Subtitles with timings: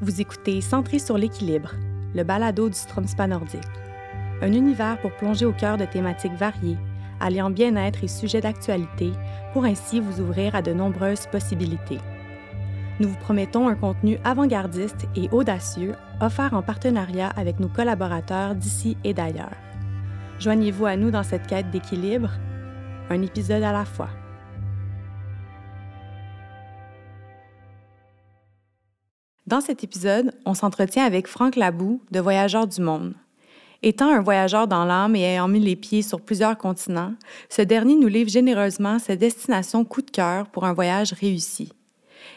[0.00, 1.72] Vous écoutez Centré sur l'équilibre,
[2.14, 3.60] le balado du Stromspa nordique.
[4.40, 6.78] Un univers pour plonger au cœur de thématiques variées,
[7.18, 9.10] alliant bien-être et sujets d'actualité,
[9.52, 11.98] pour ainsi vous ouvrir à de nombreuses possibilités.
[13.00, 18.96] Nous vous promettons un contenu avant-gardiste et audacieux, offert en partenariat avec nos collaborateurs d'ici
[19.02, 19.56] et d'ailleurs.
[20.38, 22.30] Joignez-vous à nous dans cette quête d'équilibre,
[23.10, 24.10] un épisode à la fois.
[29.48, 33.14] Dans cet épisode, on s'entretient avec Franck Labou de Voyageurs du Monde.
[33.82, 37.14] Étant un voyageur dans l'âme et ayant mis les pieds sur plusieurs continents,
[37.48, 41.72] ce dernier nous livre généreusement ses destinations coup de cœur pour un voyage réussi.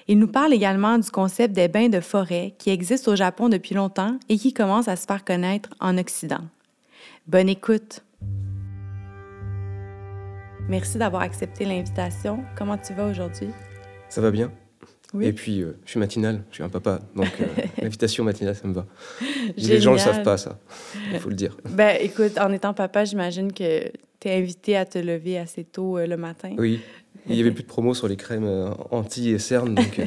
[0.07, 3.75] Il nous parle également du concept des bains de forêt qui existe au Japon depuis
[3.75, 6.45] longtemps et qui commence à se faire connaître en Occident.
[7.27, 8.05] Bonne écoute!
[10.69, 12.45] Merci d'avoir accepté l'invitation.
[12.57, 13.49] Comment tu vas aujourd'hui?
[14.07, 14.49] Ça va bien?
[15.19, 17.45] Et puis, euh, je suis matinal, je suis un papa, donc euh,
[17.81, 18.85] l'invitation matinale, ça me va.
[19.57, 20.57] Les gens ne le savent pas, ça,
[21.11, 21.57] il faut le dire.
[21.69, 25.97] Ben, écoute, en étant papa, j'imagine que tu es invité à te lever assez tôt
[25.97, 26.55] euh, le matin.
[26.57, 26.79] Oui,
[27.27, 30.01] il n'y avait plus de promo sur les crèmes anti et cernes, donc...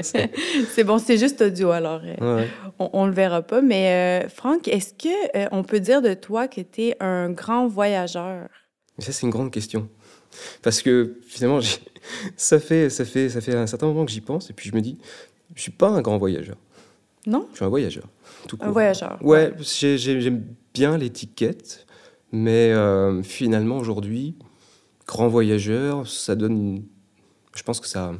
[0.00, 2.00] c'est bon, c'est juste audio, alors
[2.78, 3.60] on ne le verra pas.
[3.60, 8.48] Mais Franck, est-ce que on peut dire de toi que tu es un grand voyageur?
[8.98, 9.88] Ça, c'est une grande question.
[10.62, 11.60] Parce que finalement,
[12.36, 14.74] ça fait, ça, fait, ça fait un certain moment que j'y pense, et puis je
[14.74, 14.98] me dis,
[15.54, 16.56] je suis pas un grand voyageur.
[17.26, 18.04] Non Je suis un voyageur.
[18.46, 19.18] Tout Un voyageur.
[19.22, 21.86] Ouais, j'aime bien l'étiquette,
[22.32, 24.34] mais euh, finalement, aujourd'hui,
[25.06, 26.84] grand voyageur, ça donne.
[27.54, 28.12] Je pense que ça,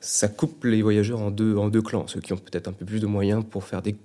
[0.00, 2.06] ça coupe les voyageurs en deux, en deux clans.
[2.06, 3.96] Ceux qui ont peut-être un peu plus de moyens pour faire des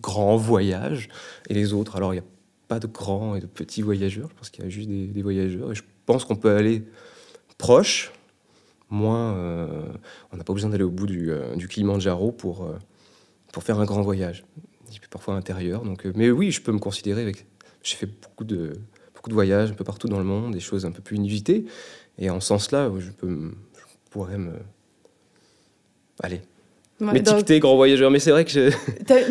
[0.00, 1.08] grands voyages,
[1.48, 1.96] et les autres.
[1.96, 2.28] Alors, il n'y a
[2.68, 5.22] pas de grands et de petits voyageurs, je pense qu'il y a juste des, des
[5.22, 5.72] voyageurs.
[5.72, 6.84] Et je pense qu'on peut aller
[7.58, 8.12] proche,
[8.88, 9.34] moins.
[9.36, 9.92] Euh,
[10.32, 12.78] on n'a pas besoin d'aller au bout du, euh, du Kilimanjaro pour, euh,
[13.52, 14.44] pour faire un grand voyage.
[15.10, 15.82] Parfois intérieur.
[15.82, 17.46] Donc, mais oui, je peux me considérer avec.
[17.82, 18.74] J'ai fait beaucoup de,
[19.14, 21.64] beaucoup de voyages un peu partout dans le monde, des choses un peu plus inusitées.
[22.18, 24.52] Et en ce sens-là, je, peux, je pourrais me.
[26.22, 26.42] Allez,
[27.00, 28.70] Ouais, M'étiqueter grand voyageur, mais c'est vrai que je...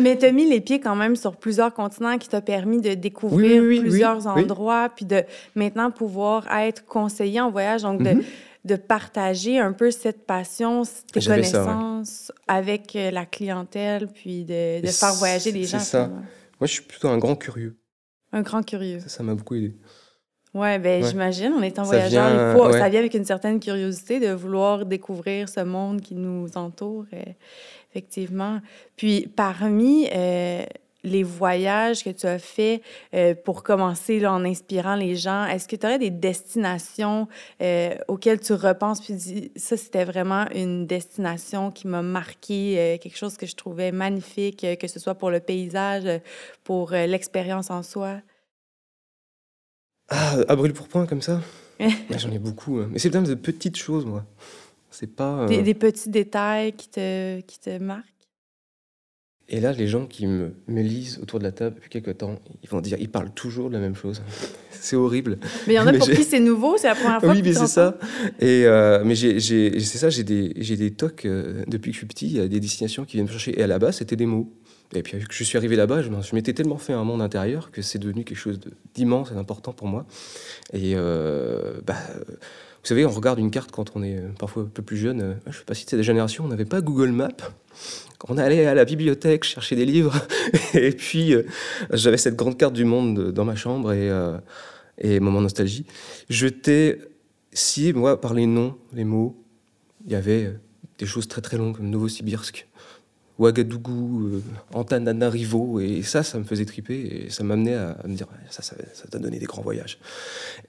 [0.00, 2.94] mais tu as mis les pieds quand même sur plusieurs continents qui t'a permis de
[2.94, 5.24] découvrir plusieurs endroits, puis de
[5.56, 8.22] maintenant pouvoir être conseiller en voyage, donc de, mhm.
[8.66, 10.82] de, partager un peu cette passion,
[11.12, 15.80] tes connaissances avec euh, la clientèle, puis de, de faire voyager les gens.
[15.80, 16.06] C'est ça.
[16.06, 17.76] Moi, je suis plutôt un grand curieux.
[18.32, 19.00] Un grand curieux.
[19.00, 19.74] Ça, ça m'a beaucoup aidé.
[20.56, 24.32] Oui, ben, j'imagine, en étant voyageur, il faut, ça vient avec une certaine curiosité de
[24.32, 27.22] vouloir découvrir ce monde qui nous entoure, euh,
[27.90, 28.60] effectivement.
[28.96, 30.64] Puis, parmi euh,
[31.04, 32.80] les voyages que tu as faits
[33.12, 37.28] euh, pour commencer là, en inspirant les gens, est-ce que tu aurais des destinations
[38.08, 43.36] auxquelles tu repenses puis dis, ça, c'était vraiment une destination qui m'a marqué, quelque chose
[43.36, 46.04] que je trouvais magnifique, que ce soit pour le paysage,
[46.64, 48.22] pour l'expérience en soi?
[50.08, 51.40] Ah, à brûle pour point comme ça
[52.10, 52.78] J'en ai beaucoup.
[52.78, 52.88] Hein.
[52.90, 54.24] Mais c'est plein de petites choses, moi.
[54.90, 55.40] C'est pas.
[55.40, 58.04] Euh, des, petits détails qui te, qui te marquent?
[59.48, 62.36] Et là, les gens qui me, me, lisent autour de la table depuis quelques temps,
[62.64, 64.22] ils vont dire, ils parlent toujours de la même chose.
[64.70, 65.38] c'est horrible.
[65.66, 67.52] Mais il y en a pour qui c'est nouveau, c'est la première fois Oui, mais
[67.52, 67.98] c'est ça.
[68.40, 72.26] Et euh, mais c'est ça, j'ai des, des tocs euh, depuis que je suis petit.
[72.26, 73.58] Il y a des destinations qui viennent me chercher.
[73.58, 74.52] Et à la base, c'était des mots.
[74.94, 77.82] Et puis, que je suis arrivé là-bas, je m'étais tellement fait un monde intérieur que
[77.82, 78.60] c'est devenu quelque chose
[78.94, 80.06] d'immense et d'important pour moi.
[80.72, 81.96] Et euh, bah,
[82.28, 85.20] vous savez, on regarde une carte quand on est euh, parfois un peu plus jeune.
[85.20, 87.30] Euh, je ne sais pas si c'est des générations, on n'avait pas Google Maps.
[88.28, 90.14] On allait à la bibliothèque chercher des livres.
[90.74, 91.34] et puis,
[91.92, 94.10] j'avais cette grande carte du monde dans ma chambre et,
[94.98, 95.84] et moment nostalgie.
[96.30, 96.98] Je t'ai
[97.52, 99.36] scié, moi, par les noms, les mots.
[100.06, 100.54] Il y avait
[100.98, 102.66] des choses très très longues, comme Novosibirsk,
[103.38, 104.42] Ouagadougou, euh,
[104.72, 108.76] Antananarivo, et ça, ça me faisait triper, et ça m'amenait à, me dire, ça, ça,
[109.10, 109.98] t'a donné des grands voyages.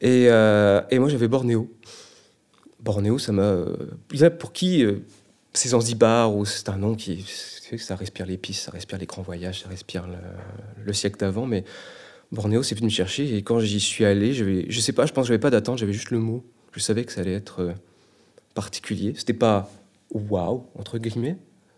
[0.02, 1.72] Et, euh, et moi, j'avais Bornéo.
[2.82, 3.44] Bornéo, ça m'a...
[3.44, 5.00] Euh, pour qui euh,
[5.54, 7.26] c'est Zanzibar, ou c'est un nom qui...
[7.78, 10.08] Ça respire l'épice, ça respire les grands voyages, ça respire
[10.86, 11.66] le, siècle d'avant, mais
[12.32, 15.24] Bornéo, c'est venu me chercher, et quand j'y suis allé, je sais pas, je pense
[15.24, 16.46] que j'avais pas d'attente, j'avais juste le mot.
[16.74, 17.74] Je savais que ça allait être
[18.54, 19.16] particulier.
[19.18, 19.70] C'était pas
[20.12, 21.38] waouh, entre guillemets,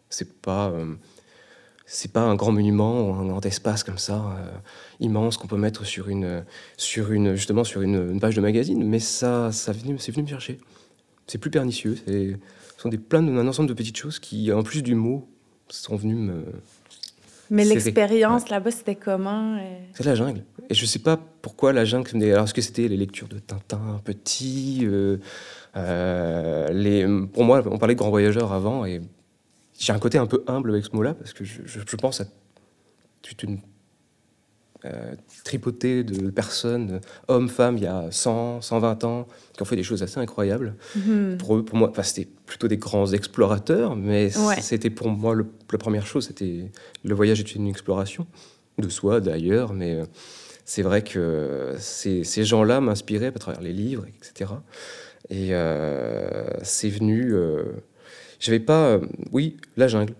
[0.09, 0.95] c'est pas, euh,
[1.85, 4.51] c'est pas un grand monument, un grand espace comme ça, euh,
[4.99, 6.43] immense qu'on peut mettre sur une,
[6.77, 8.83] sur une, justement sur une, page de magazine.
[8.83, 10.59] Mais ça, ça venu, c'est venu me chercher.
[11.27, 11.95] C'est plus pernicieux.
[12.07, 15.27] Ce sont des plein un ensemble de petites choses qui, en plus du mot,
[15.69, 16.43] sont venues me.
[17.51, 19.79] Mais l'expérience là-bas, c'était comment euh?
[19.93, 20.43] C'est la jungle.
[20.69, 22.23] Et je sais pas pourquoi la jungle.
[22.23, 24.87] Alors, est-ce que c'était les lectures de Tintin petit
[25.75, 27.07] les...
[27.33, 29.01] Pour moi, on parlait de grands voyageurs avant, et
[29.79, 32.25] j'ai un côté un peu humble avec ce mot-là, parce que je, je, pense à
[33.21, 33.59] toute une
[34.85, 35.15] euh,
[35.45, 36.99] tripotée de personnes,
[37.29, 40.75] hommes, femmes, il y a 100, 120 ans, qui ont fait des choses assez incroyables.
[40.95, 41.37] Mhm.
[41.37, 44.29] Pour eux, pour moi, c'était plutôt des grands explorateurs, mais
[44.61, 46.69] c'était pour moi la première chose, c'était
[47.03, 48.27] le voyage est une exploration
[48.77, 50.05] de soi, d'ailleurs, mais euh,
[50.65, 54.51] c'est vrai que ces, ces gens-là m'inspiraient à travers les livres, etc.
[55.29, 57.33] Et euh, c'est venu.
[57.33, 57.63] Euh,
[58.39, 58.87] j'avais pas.
[58.87, 58.99] Euh,
[59.31, 60.13] oui, la jungle.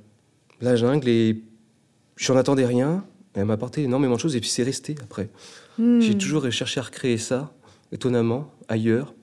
[0.61, 1.41] La jungle, et
[2.17, 3.05] j'en attendais rien.
[3.33, 5.29] Elle m'a apporté énormément de choses, et puis c'est resté après.
[5.77, 6.01] Hmm.
[6.01, 7.53] J'ai toujours cherché à recréer ça,
[7.91, 9.13] étonnamment, ailleurs,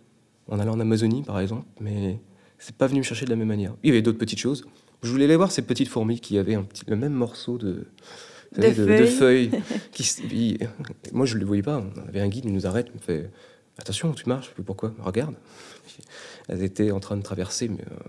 [0.48, 2.18] en allant en Amazonie par exemple, mais
[2.58, 3.74] c'est pas venu me chercher de la même manière.
[3.82, 4.64] Il y avait d'autres petites choses.
[5.02, 7.86] Je voulais aller voir ces petites fourmis qui avaient un petit, le même morceau de,
[8.56, 9.50] de, feuilles.
[9.92, 10.58] qui,
[11.12, 11.78] moi, je ne les voyais pas.
[11.78, 13.30] On avait un guide, il nous arrête, il me fait
[13.78, 14.52] Attention, tu marches.
[14.64, 14.94] Pourquoi?
[15.00, 15.34] Regarde.
[16.48, 18.08] Elles étaient en train de traverser, mais, euh,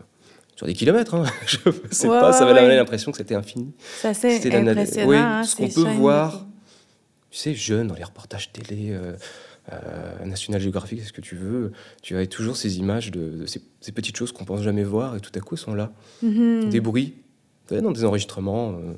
[0.58, 1.14] sur des kilomètres.
[1.14, 1.24] Hein.
[1.46, 1.58] Je
[1.92, 3.72] sais pas, ça m'avait l'impression que c'était infini.
[4.02, 5.08] Ça, c'est impressionnant.
[5.08, 6.46] Oui, hein, ce qu'on peut voir,
[7.30, 9.14] tu sais, jeune, dans les reportages télé, euh,
[9.72, 11.72] euh, National Geographic, ce que tu veux,
[12.02, 15.32] tu as toujours ces images de, ces, petites choses qu'on pense jamais voir et tout
[15.36, 15.92] à coup elles sont là.
[16.26, 16.70] Mm-hmm.
[16.70, 17.14] Des bruits,
[17.70, 18.72] dans des enregistrements.
[18.72, 18.94] Euh,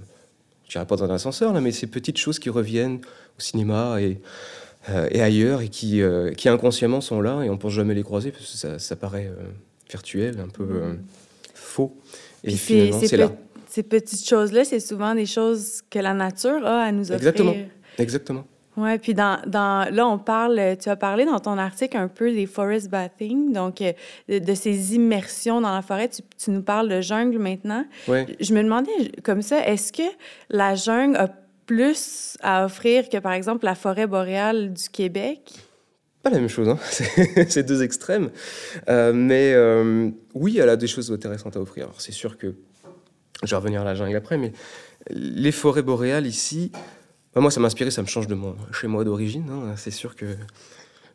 [0.66, 3.02] je dirais pas dans un ascenseur, là, mais ces petites choses qui reviennent
[3.38, 4.22] au cinéma et
[4.88, 6.02] euh, et ailleurs et qui,
[6.38, 9.30] qui inconsciemment sont là et on pense jamais les croiser parce que ça, ça paraît
[9.90, 10.96] virtuel, un peu
[11.70, 11.96] faux.
[12.44, 13.32] Et finalement, c'est là.
[13.68, 17.30] Ces petites choses-là, c'est souvent des choses que la nature a à nous offrir.
[17.30, 17.56] Exactement.
[18.00, 18.46] Exactement.
[18.78, 22.32] Oui, puis dans, dans, là, on parle, tu as parlé dans ton article un peu
[22.32, 23.84] des forest bathing, donc
[24.30, 26.08] de, ces immersions dans la forêt.
[26.08, 27.86] Tu, tu, nous parles de jungle maintenant.
[28.08, 28.26] Ouais.
[28.40, 30.10] Je me demandais comme ça, est-ce que
[30.50, 31.30] la jungle a
[31.66, 35.52] plus à offrir que, par exemple, la forêt boréale du Québec?
[36.24, 36.78] Pas la même chose, hein.
[37.48, 38.30] c'est deux extrêmes.
[38.90, 41.86] Euh, mais euh, oui, elle a des choses intéressantes à offrir.
[41.86, 42.56] Alors c'est sûr que,
[43.44, 44.52] je vais revenir à la jungle après, mais
[45.10, 46.72] les forêts boréales ici,
[47.34, 49.50] bah, moi ça m'a inspiré, ça me change de mon chez moi d'origine.
[49.50, 49.76] Hein.
[49.78, 50.26] C'est sûr que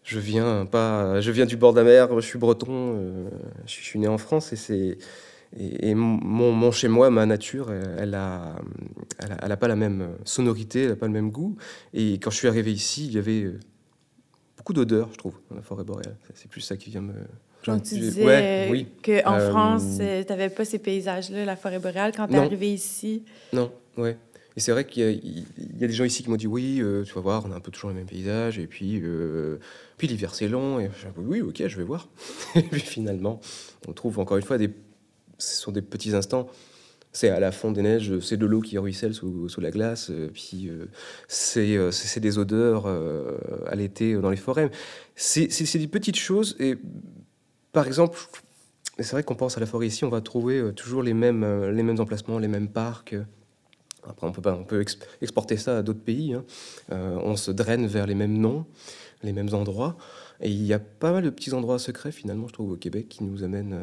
[0.04, 3.28] je viens pas, je viens du bord de la mer, je suis breton, euh,
[3.66, 4.96] je suis né en France et c'est
[5.56, 8.56] et, mon, chez moi, ma nature, elle a,
[9.40, 11.56] elle a, pas la même sonorité, elle n'a pas le même goût.
[11.92, 13.52] Et quand je suis arrivé ici, il y avait
[14.64, 16.16] beaucoup d'odeurs, je trouve, dans la forêt boréale.
[16.34, 17.12] C'est plus ça qui vient me.
[17.66, 18.86] Quand tu disais ouais, oui.
[19.02, 22.72] qu'en euh, France, tu n'avais pas ces paysages-là, la forêt boréale, quand tu es arrivé
[22.72, 23.24] ici?
[23.52, 24.16] Non, ouais.
[24.56, 25.46] Et c'est vrai qu'il y,
[25.80, 27.56] y, a des gens ici qui m'ont dit oui, euh, tu vas voir, on a
[27.56, 29.58] un peu toujours les mêmes paysages, et puis, euh,
[29.98, 32.08] puis l'hiver c'est long, et oui, ok, je vais voir.
[32.54, 33.40] et puis finalement,
[33.86, 34.70] on trouve encore une fois des
[35.38, 36.48] ce sont des petits instants.
[37.16, 40.30] C'est à la fonte des neiges, c'est de l'eau qui ruisselle sous, la glace, euh,
[40.34, 40.86] puis euh,
[41.56, 42.88] euh, c'est des odeurs
[43.66, 44.68] à l'été dans les forêts.
[45.14, 46.56] C'est des petites choses.
[46.58, 46.76] Et
[47.72, 48.18] par exemple,
[48.98, 51.44] c'est vrai qu'on pense à la forêt ici, on va trouver toujours les mêmes,
[52.00, 53.14] emplacements, les mêmes parcs.
[54.02, 54.84] Après, on peut, pas, on peut
[55.22, 56.34] exporter ça à d'autres pays.
[56.34, 56.44] Hein.
[56.90, 58.66] on se draine vers les mêmes noms,
[59.22, 59.96] les mêmes endroits.
[60.40, 63.08] Et il y a pas mal de petits endroits secrets, finalement, je trouve, au Québec,
[63.08, 63.78] qui nous amènent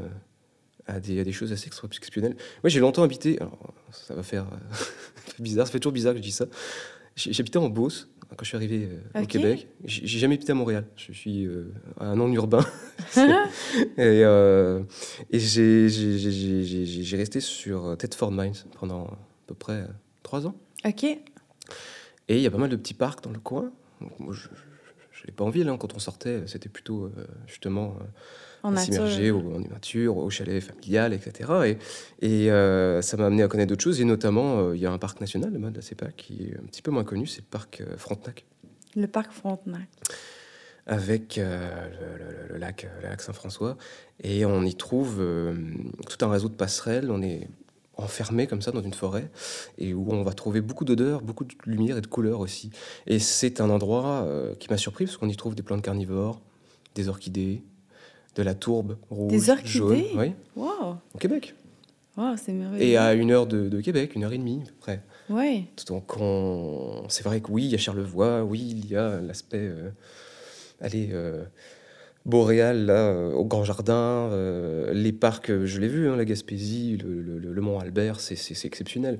[0.88, 2.36] à des, des choses assez exceptionnelles.
[2.63, 4.45] Moi, j'ai longtemps habité, alors, ça va faire
[5.39, 6.45] bizarre, ça fait toujours bizarre que je dis ça.
[7.16, 9.68] J'habitais en Beauce quand je suis arrivé euh, au Québec.
[9.83, 10.86] J'ai jamais habité à Montréal.
[10.95, 12.66] Je suis euh, un non-urbain.
[13.18, 13.42] et,
[13.98, 14.81] euh,
[15.30, 19.18] et j'ai resté sur Thetford Mines pendant à
[19.48, 19.86] peu près
[20.24, 20.56] trois ans.
[20.86, 21.03] OK.
[21.03, 21.20] Et
[22.29, 23.72] il y a pas mal de petits parcs dans le coin.
[24.20, 27.12] moi, je n'avais pas envie, là, quand on sortait, c'était plutôt
[27.48, 27.98] justement
[28.63, 31.50] en s'immerger en nature, au chalet familial, etc.
[31.65, 31.77] Et,
[32.25, 34.91] et euh, ça m'a amené à connaître d'autres choses, et notamment, euh, il y a
[34.91, 37.48] un parc national, mode la CEPA, qui est un petit peu moins connu, c'est le
[37.50, 38.46] parc euh, Frontenac.
[38.96, 39.88] Le parc Frontenac.
[40.88, 43.77] Avec le, lac, le lac Saint-François,
[44.24, 45.24] et on y trouve
[46.10, 47.48] tout un réseau de passerelles, on est
[47.98, 49.30] enfermé comme ça dans une forêt
[49.77, 52.72] et où on va trouver beaucoup d'odeurs, beaucoup de lumière et de couleurs aussi.
[53.06, 54.27] Et c'est un endroit
[54.60, 56.41] qui m'a surpris parce qu'on y trouve des plantes carnivores,
[56.96, 57.62] des orchidées,
[58.35, 60.03] de la tourbe rouge, Des orchidées jaune.
[60.15, 60.33] Oui.
[60.55, 60.95] Wow.
[61.13, 61.55] Au Québec.
[62.17, 62.83] Wow, c'est merveilleux.
[62.83, 65.01] Et à une heure de, Québec, une heure et demie à peu près.
[65.29, 65.67] Oui.
[65.88, 67.05] Donc on...
[67.07, 69.89] c'est vrai que oui, il y a Charlevoix, oui, il y a l'aspect, euh,
[70.81, 71.43] allez, euh,
[72.25, 74.29] boréal là, euh, au Grand Jardin,
[74.91, 79.19] les parcs, je l'ai vu, hein, la Gaspésie, le, Mont Albert, c'est exceptionnel.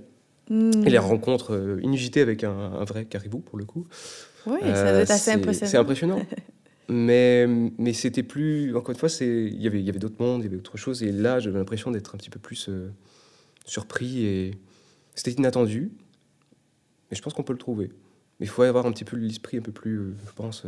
[0.49, 0.85] Hmm.
[0.85, 3.87] Et les rencontres inusitées avec un, un, vrai caribou pour le coup.
[4.47, 5.71] Oui, ça doit être assez impressionnant.
[5.71, 6.19] C'est impressionnant.
[6.93, 8.75] Mais, mais c'était plus.
[8.75, 11.03] Encore une fois, il y avait, y avait d'autres mondes, il y avait autre chose.
[11.03, 12.89] Et là, j'avais l'impression d'être un petit peu plus euh,
[13.65, 14.25] surpris.
[14.25, 14.51] Et
[15.15, 15.93] c'était inattendu.
[17.10, 17.93] Mais je pense qu'on peut le trouver.
[18.39, 20.65] Mais il faut avoir un petit peu l'esprit un peu plus, je pense,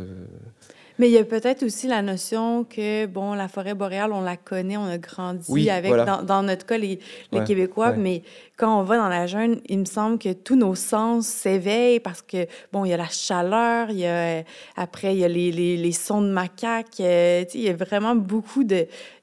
[0.98, 4.36] mais il y a peut-être aussi la notion que, bon, la forêt boréale, on la
[4.36, 7.00] connaît, on a grandi avec, dans, notre cas, les,
[7.46, 8.22] Québécois, mais
[8.56, 12.22] quand on va dans la jungle, il me semble que tous nos sens s'éveillent parce
[12.22, 14.44] que, bon, il y a la chaleur, il y a,
[14.76, 18.14] après, il y a les, les, les sons de macaques, euh, il y a vraiment
[18.14, 18.62] beaucoup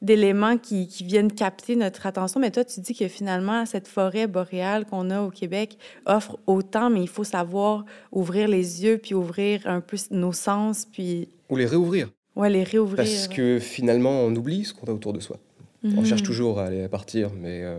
[0.01, 2.41] d'éléments qui, qui, viennent capter notre attention.
[2.41, 6.89] Mais toi, tu dis que finalement, cette forêt boréale qu'on a au Québec offre autant,
[6.89, 11.57] mais il faut savoir ouvrir les yeux, puis ouvrir un peu nos sens, puis ou
[11.57, 12.09] les réouvrir.
[12.35, 12.95] Ouais, les réouvrir.
[12.95, 15.37] Parce que finalement, on oublie ce qu'on a autour de soi.
[15.83, 16.05] On mhm.
[16.05, 17.77] cherche toujours à aller à partir, mais euh,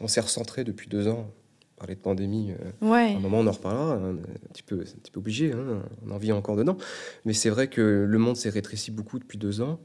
[0.00, 1.30] on s'est recentré depuis deux ans.
[1.76, 3.14] Parler de pandémie, euh, ouais.
[3.14, 4.16] à un moment on en reparlera, un,
[4.52, 6.76] petit peu, un petit peu obligé, hein, on en vit encore dedans.
[7.24, 9.80] Mais c'est vrai que le monde s'est rétréci beaucoup depuis deux ans,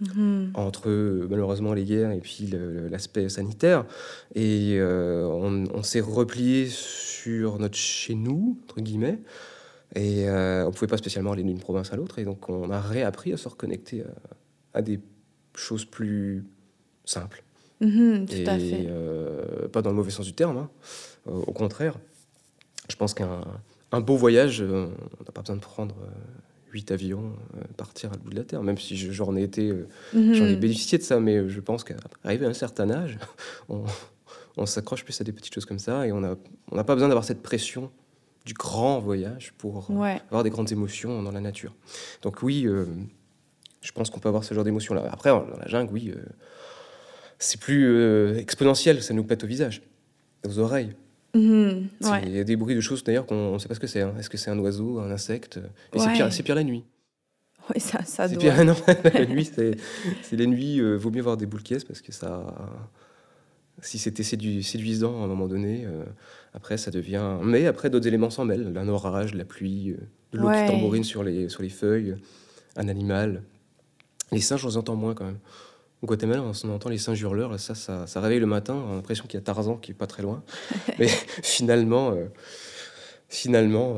[0.00, 0.50] mhm.
[0.52, 0.90] entre
[1.30, 2.52] malheureusement les guerres et puis
[2.90, 3.86] l'aspect sanitaire.
[4.34, 9.18] Et euh, on, on s'est replié sur notre chez nous, entre guillemets.
[9.94, 12.18] Et euh, on ne pouvait pas spécialement aller d'une province à l'autre.
[12.18, 14.04] Et donc, on a réappris à se reconnecter
[14.74, 15.00] à, des
[15.54, 16.44] choses plus
[17.04, 17.42] simples.
[17.82, 18.86] Mm-hmm, tout à fait.
[18.88, 20.70] Euh, pas dans le mauvais sens du terme, hein.
[21.26, 21.98] au contraire.
[22.88, 23.42] Je pense qu'un
[23.94, 24.86] un beau voyage, euh,
[25.20, 25.94] on n'a pas besoin de prendre
[26.72, 27.34] huit avions,
[27.76, 29.70] partir à bout de la Terre, même si j'en ai été,
[30.14, 30.32] mm-hmm.
[30.32, 33.18] j'en ai bénéficié de ça, mais je pense qu'arrivé à un certain âge,
[33.68, 33.84] on,
[34.56, 36.36] on s'accroche plus à des petites choses comme ça et on n'a
[36.70, 37.90] on pas besoin d'avoir cette pression
[38.44, 41.74] du grand voyage pour avoir des grandes émotions dans la nature.
[42.22, 42.86] Donc oui, euh,
[43.80, 45.08] je pense qu'on peut avoir ce genre d'émotions-là.
[45.10, 46.20] Après, dans la jungle, oui, euh,
[47.38, 49.82] c'est plus euh, exponentiel, ça nous pète au visage,
[50.46, 50.94] aux oreilles.
[51.34, 51.88] Mhm,
[52.24, 54.02] il y a des bruits de choses d'ailleurs qu'on ne sait pas ce que c'est.
[54.02, 54.14] Hein.
[54.18, 55.58] Est-ce que c'est un oiseau, un insecte?
[55.94, 56.84] Et c'est pire, pire, la nuit.
[57.70, 58.38] Oui, ça, ça doit.
[58.38, 58.76] Pire, non,
[59.14, 62.44] la nuit, c'est les nuits, il vaut mieux voir des boules caisses parce que ça
[63.80, 66.04] si c'était séduisant à un moment donné, euh,
[66.54, 67.38] après ça devient.
[67.42, 69.96] Mais après d'autres éléments s'en mêlent, un orage, la pluie, euh,
[70.32, 72.16] de l'eau qui tambourine sur les, sur les feuilles,
[72.76, 73.42] un animal.
[74.30, 75.38] Les singes, on les entend moins quand même.
[76.00, 78.94] Au Guatemala, on entend les singes hurleurs, ça, ça, ça réveille le matin, on a
[78.96, 80.42] l'impression qu'il y a Tarzan qui est pas très loin.
[80.98, 82.26] Mais finalement, euh,
[83.28, 83.96] finalement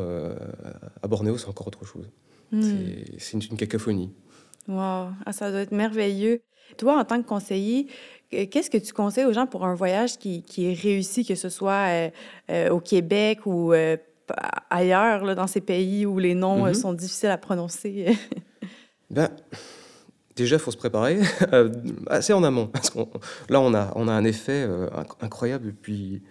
[1.03, 2.09] à Bornéo, c'est encore autre chose.
[2.53, 2.63] Hmm.
[3.19, 4.13] C'est une, cacophonie.
[4.69, 6.43] Wow, ah, ça doit être merveilleux.
[6.79, 7.89] Toi, en tant que conseiller,
[8.51, 11.49] Qu'est-ce que tu conseilles aux gens pour un voyage qui, qui est réussi, que ce
[11.49, 12.11] soit euh,
[12.51, 13.97] euh, au Québec ou euh,
[14.71, 16.75] ailleurs, là, dans ces pays où les noms mm-hmm.
[16.75, 18.17] sont difficiles à prononcer?
[19.11, 19.29] ben,
[20.35, 21.21] déjà, il faut se préparer
[22.09, 22.67] assez en amont.
[22.67, 22.99] Parce que
[23.49, 24.67] là, on a, on a un effet
[25.21, 26.23] incroyable depuis,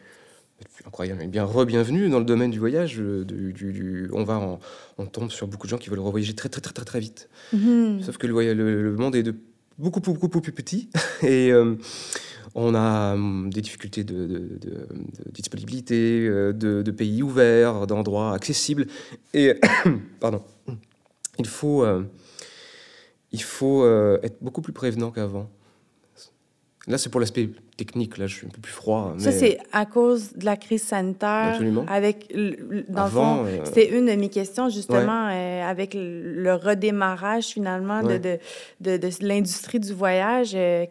[0.86, 2.98] incroyable, bien re-bienvenue dans le domaine du voyage.
[2.98, 4.60] Du, on, va
[4.98, 7.30] on tombe sur beaucoup de gens qui veulent revoyager très, très, très, très, très vite.
[7.54, 8.04] Mm-hmm.
[8.04, 9.36] Sauf que le, le monde est de
[9.78, 10.90] beaucoup, beaucoup, beaucoup plus petit.
[11.24, 11.76] Et euh,
[12.56, 14.60] on a hum, des difficultés de,
[15.32, 18.88] disponibilité, euh, de, pays ouverts, d'endroits accessibles.
[19.34, 19.54] Et,
[20.20, 20.42] pardon,
[21.40, 22.04] il faut, euh,
[23.32, 23.86] il faut
[24.22, 25.50] être beaucoup plus prévenant qu'avant.
[26.88, 28.18] Là, c'est pour l'aspect technique.
[28.18, 29.16] Là, je suis un peu plus froid.
[29.18, 31.54] Ça, c'est à cause de la crise sanitaire.
[31.54, 31.86] Absolument.
[31.88, 32.34] Avec,
[32.90, 38.04] dans le fond, euh, c'était une de mes questions, justement, euh, avec le redémarrage, finalement,
[38.04, 40.52] de, de, de, l'industrie du voyage.
[40.56, 40.86] Euh,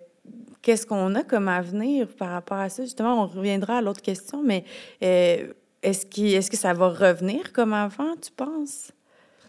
[0.62, 2.84] qu'est-ce qu'on a comme avenir par rapport à ça?
[2.84, 4.64] Justement, on reviendra à l'autre question, mais
[5.02, 8.92] est-ce qu est que ça va revenir comme avant, tu penses?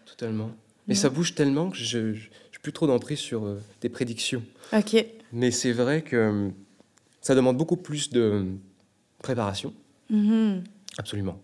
[0.04, 0.50] Totalement.
[0.88, 2.18] Mais ça bouge tellement que je n'ai
[2.60, 4.42] plus trop d'emprise sur des prédictions.
[4.74, 5.06] OK.
[5.34, 6.50] Mais c'est vrai que
[7.20, 8.46] ça demande beaucoup plus de
[9.18, 9.74] préparation.
[10.10, 10.62] Mm-hmm.
[10.96, 11.40] Absolument.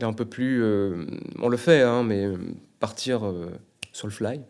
[0.00, 0.62] Là, on peut plus.
[0.62, 1.04] Euh,
[1.42, 2.26] on le fait, hein, mais
[2.78, 3.50] partir euh,
[3.92, 4.40] sur le fly,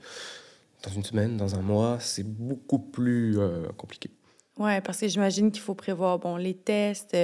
[0.84, 4.10] dans une semaine, dans un mois, c'est beaucoup plus euh, compliqué.
[4.58, 7.16] Oui, parce que j'imagine qu'il faut prévoir bon, les tests.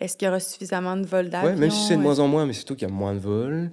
[0.00, 1.52] Est-ce qu'il y aura suffisamment de vols d'avion?
[1.52, 3.12] Oui, même si c'est de moins en moins, mais c'est surtout qu'il y a moins
[3.12, 3.70] de vols,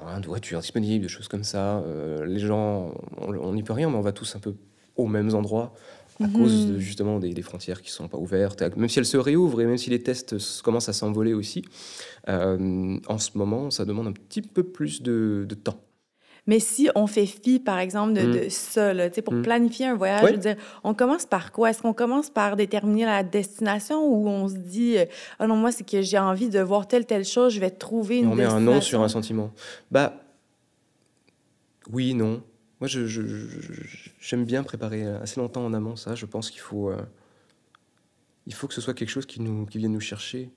[0.00, 1.84] moins de voitures disponibles, des choses comme ça.
[2.24, 4.54] les gens, on n'y peut rien, mais on va tous un peu
[4.96, 5.74] aux mêmes endroits
[6.22, 6.32] à mhm.
[6.32, 9.60] cause de, justement des, frontières qui ne sont pas ouvertes, même si elles se réouvrent
[9.60, 11.64] et même si les tests commencent à s'envoler aussi,
[12.28, 15.80] euh, en ce moment, ça demande un petit peu plus de, temps.
[16.46, 18.50] Mais si on fait fi, par exemple, de, mm.
[18.50, 19.42] ça, là, pour mm.
[19.42, 21.70] planifier un voyage, je veux dire, on commence par quoi?
[21.70, 25.04] Est-ce qu'on commence par déterminer la destination ou on se dit, euh,
[25.38, 28.18] ah non, moi, c'est que j'ai envie de voir telle, telle chose, je vais trouver
[28.18, 28.28] une?
[28.28, 29.52] On met un nom sur un sentiment.
[29.90, 30.14] Bah,
[31.92, 32.42] oui, non.
[32.82, 36.16] Moi, j'aime bien préparer assez longtemps en amont ça.
[36.16, 36.96] Je pense qu'il faut, euh,
[38.48, 40.50] il faut que ce soit quelque chose qui, nous, qui vienne nous chercher.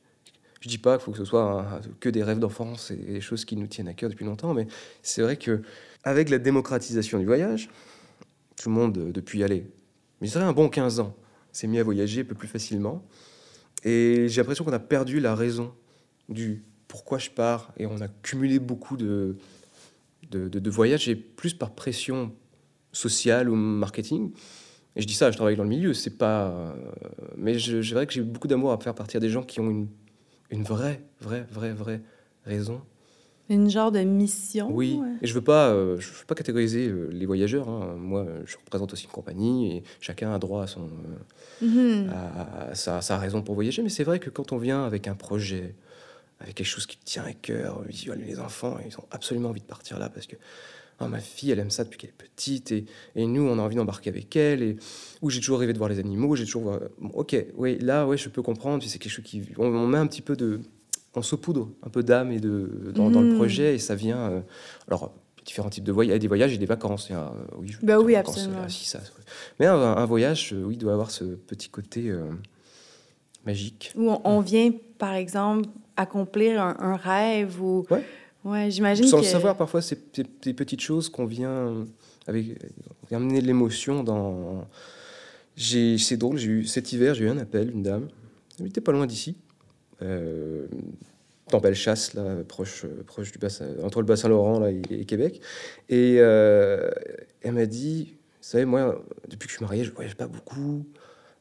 [0.59, 3.45] Je dis pas qu'il faut que ce soit que des rêves d'enfance et des choses
[3.45, 4.65] qui nous tiennent à cœur depuis longtemps, mais
[5.03, 5.61] c'est vrai que
[6.03, 7.69] avec la démocratisation du voyage,
[8.59, 9.67] tout le monde, euh, depuis aller,
[10.19, 11.15] mais dirais un bon 15 ans,
[11.51, 13.05] s'est mis à voyager un peu plus facilement.
[13.83, 15.75] Et j'ai l'impression qu'on a perdu la raison
[16.27, 17.71] du pourquoi je pars.
[17.77, 19.37] Et on a cumulé beaucoup de,
[20.31, 22.33] de, de, voyages, et plus par pression
[22.91, 24.31] sociale ou marketing.
[24.95, 26.47] Et je dis ça, je travaille dans le milieu, c'est pas.
[26.47, 26.73] Euh,
[27.37, 29.69] mais je, je dirais que j'ai beaucoup d'amour à faire partir des gens qui ont
[29.69, 29.87] une,
[30.49, 32.01] une vraie, vraie, vraie, vraie
[32.45, 32.81] raison
[33.49, 34.69] une genre de mission.
[34.71, 37.69] Oui, et je veux pas, euh, je veux pas catégoriser euh, les voyageurs.
[37.69, 37.95] Hein.
[37.97, 40.89] Moi, je représente aussi une compagnie et chacun a droit à son,
[41.63, 42.09] mm-hmm.
[42.09, 43.83] à, sa, sa, raison pour voyager.
[43.83, 45.75] Mais c'est vrai que quand on vient avec un projet,
[46.39, 49.99] avec quelque chose qui tient à cœur, les enfants, ils ont absolument envie de partir
[49.99, 50.35] là parce que
[50.99, 53.61] oh, ma fille, elle aime ça depuis qu'elle est petite et, et, nous, on a
[53.61, 54.61] envie d'embarquer avec elle.
[54.61, 54.77] Et
[55.21, 56.77] où j'ai toujours rêvé de voir les animaux, j'ai toujours,
[57.13, 58.83] ok, oui, là, ouais, je peux comprendre.
[58.85, 60.59] C'est quelque chose qui, on met un petit peu de
[61.15, 63.35] on saupoudre un peu d'âme et de, dans, le hmm.
[63.35, 64.31] projet et ça vient.
[64.31, 64.41] Euh,
[64.87, 65.13] alors,
[65.45, 66.09] différents types de voyages.
[66.09, 67.09] Il y a des voyages et des vacances.
[67.11, 67.27] Euh,
[67.57, 68.67] oui, bah oui absolument.
[68.67, 68.99] ça,
[69.59, 72.11] mais un, voyage, euh, oui, doit avoir ce petit côté
[73.45, 73.93] magique.
[73.95, 77.85] Où on, vient, par exemple, accomplir un, rêve ou.
[77.89, 78.03] Ouais.
[78.43, 79.07] Ouais, j'imagine.
[79.07, 79.99] Sans le savoir, parfois, c'est
[80.43, 81.85] des petites choses qu'on vient
[82.27, 82.45] avec
[83.11, 84.67] amener de l'émotion dans.
[85.57, 88.09] C'est drôle, eu cet hiver, j'ai eu un appel, une dame,
[88.59, 89.37] elle était pas loin d'ici,
[90.01, 90.67] euh,
[91.51, 95.41] dans Bellechasse, là, proche, proche du bassin, entre le bassin Laurent là, et, Québec.
[95.89, 96.89] Et euh,
[97.41, 100.85] elle m'a dit, vous savez, moi, depuis que je suis marié, je voyage pas beaucoup.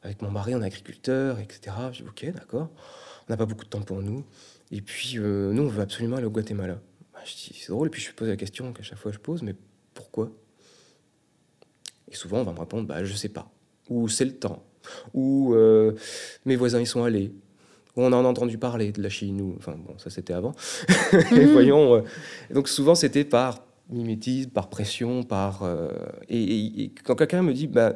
[0.03, 1.75] Avec mon mari, on est agriculteur, etc.
[1.91, 2.69] J'ai dit, ok, d'accord.
[3.27, 4.23] On n'a pas beaucoup de temps pour nous.
[4.71, 6.79] Et puis, euh, nous, on veut absolument aller au Guatemala.
[7.13, 7.87] Bah, je dis, c'est drôle.
[7.87, 9.55] Et puis, je pose la question qu'à chaque fois je pose, mais
[9.93, 10.31] pourquoi?
[12.11, 13.51] Et souvent, on va me répondre, bah, je sais pas.
[13.89, 14.63] Ou c'est le temps.
[15.13, 15.55] Ou
[16.45, 17.33] mes voisins y sont allés
[17.97, 20.53] on en a entendu parler de la Chine, ou, enfin bon, ça c'était avant.
[21.35, 22.01] et voyons, euh,
[22.53, 25.63] donc souvent c'était par mimétisme, par pression, par.
[25.63, 25.89] Euh,
[26.29, 27.95] et, quand quelqu'un me dit, bah,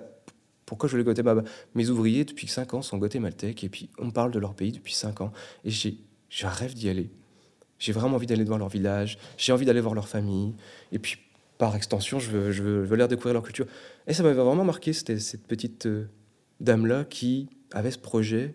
[0.69, 4.31] pourquoi je voulais Guatemala Mes ouvriers depuis 5 ans sont guatémaltèques, et puis on parle
[4.31, 5.31] de leur pays depuis 5 ans,
[5.65, 5.97] et j'ai,
[6.29, 7.09] j'ai un rêve d'y aller.
[7.79, 10.53] J'ai vraiment envie d'aller voir leur village, j'ai envie d'aller voir leur famille,
[10.91, 11.17] et puis
[11.57, 13.65] par extension, je veux, je veux, je veux leur découvrir leur culture.
[14.05, 16.07] Et ça m'avait vraiment marqué, c'était cette petite euh,
[16.59, 18.53] dame-là qui avait ce projet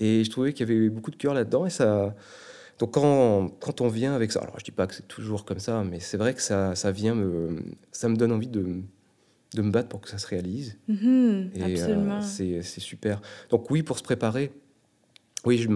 [0.00, 1.64] et je trouvais qu'il y avait beaucoup de cœur là-dedans.
[1.64, 2.14] Et ça.
[2.80, 5.60] Donc quand, quand on vient avec ça, alors je dis pas que c'est toujours comme
[5.60, 8.82] ça, mais c'est vrai que ça, ça vient me, ça me donne envie de,
[9.54, 10.76] de me battre pour que ça se réalise.
[10.88, 12.20] Mm-hmm, et euh,
[12.62, 13.22] c'est super.
[13.50, 14.52] Donc oui, pour se préparer,
[15.44, 15.68] oui, je,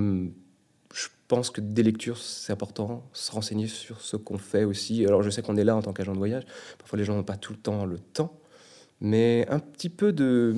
[0.94, 5.06] je pense que des lectures, c'est important, se renseigner sur ce qu'on fait aussi.
[5.06, 6.44] Alors je sais qu'on est là en tant qu'agent de voyage,
[6.78, 8.38] parfois les gens n'ont pas tout le temps le temps,
[9.00, 10.56] mais un petit peu de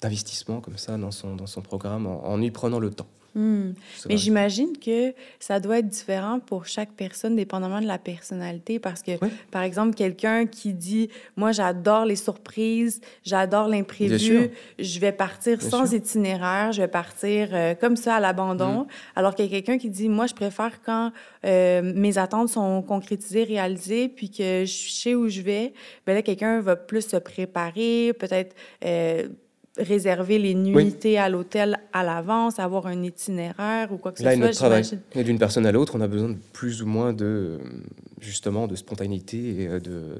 [0.00, 3.08] d'investissement comme ça dans son, dans son programme en, y prenant le temps.
[3.38, 3.74] Hmm.
[4.08, 9.00] Mais j'imagine que ça doit être différent pour chaque personne, dépendamment de la personnalité, parce
[9.00, 9.12] que,
[9.52, 15.92] par exemple, quelqu'un qui dit, moi, j'adore les surprises, j'adore l'imprévu, je vais partir sans
[15.92, 18.86] itinéraire, je vais partir euh, comme ça à l'abandon, hmm.
[19.14, 21.12] alors qu'il y a quelqu'un qui dit, moi, je préfère quand
[21.44, 25.72] euh, mes attentes sont concrétisées, réalisées, puis que je sais où je vais,
[26.08, 28.56] ben là, quelqu'un va plus se préparer, peut-être...
[28.84, 29.28] Euh,
[29.78, 34.32] réserver les nuitées à l'hôtel à l'avance, avoir un itinéraire ou quoi que ce soit.
[34.32, 34.84] Là, notre travail.
[35.14, 37.58] Et d'une personne à l'autre, on a besoin de plus ou moins de,
[38.20, 39.68] justement, de spontanéité et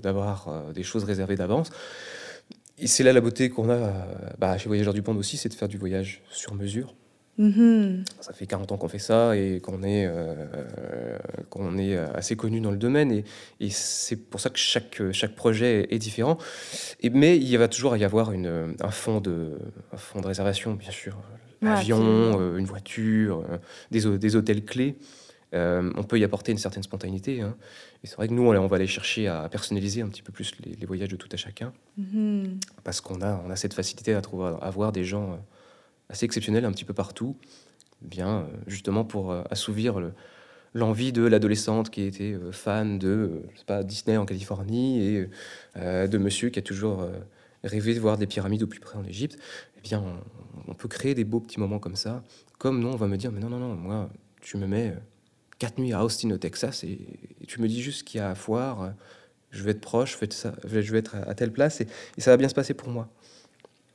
[0.02, 1.70] d'avoir euh, des choses réservées d'avance.
[2.78, 3.90] Et c'est là la beauté qu'on a euh,
[4.38, 6.94] bah, chez Voyageurs du Pont aussi, c'est de faire du voyage sur mesure.
[7.38, 8.04] Mm-hmm.
[8.20, 10.34] Ça fait 40 ans qu'on fait ça et qu'on est, euh,
[11.50, 13.12] qu'on est assez connu dans le domaine.
[13.12, 13.24] Et,
[13.60, 16.38] et c'est pour ça que chaque, chaque projet est différent.
[17.00, 19.58] Et, mais il va toujours y avoir une, un, fond de,
[19.92, 21.16] un fond de réservation, bien sûr.
[21.64, 23.58] Avion, euh, une voiture, euh,
[23.90, 24.96] des, des, hôtels clés.
[25.52, 27.40] on peut y apporter une certaine spontanéité.
[27.40, 27.56] Hein.
[28.04, 30.52] Et c'est vrai que nous, on, va aller chercher à personnaliser un petit peu plus
[30.64, 31.72] les, voyages de tout à chacun.
[32.00, 32.60] Mm-hmm.
[32.84, 35.38] Parce qu'on a, on a cette facilité à, trouver, à avoir des gens
[36.08, 37.36] assez exceptionnel un petit peu partout,
[38.02, 40.00] bien euh, justement pour euh, assouvir
[40.74, 45.28] l'envie de l'adolescente qui était euh, fan de pas, Disney en Californie et
[45.76, 47.08] de monsieur qui a toujours
[47.64, 49.38] rêvé de voir des pyramides au plus près en Égypte,
[49.76, 50.02] eh bien,
[50.66, 52.22] on, peut créer des beaux petits moments comme ça.
[52.58, 54.94] Comme non, on va me dire, mais non, non, non, moi, tu me mets
[55.58, 56.98] quatre nuits à Austin, au Texas, et,
[57.46, 58.92] tu me dis juste qu'il y a à foire,
[59.50, 61.86] je vais être proche, je vais être, ça, je vais être à, telle place, et,
[62.18, 63.08] ça va bien se passer pour moi.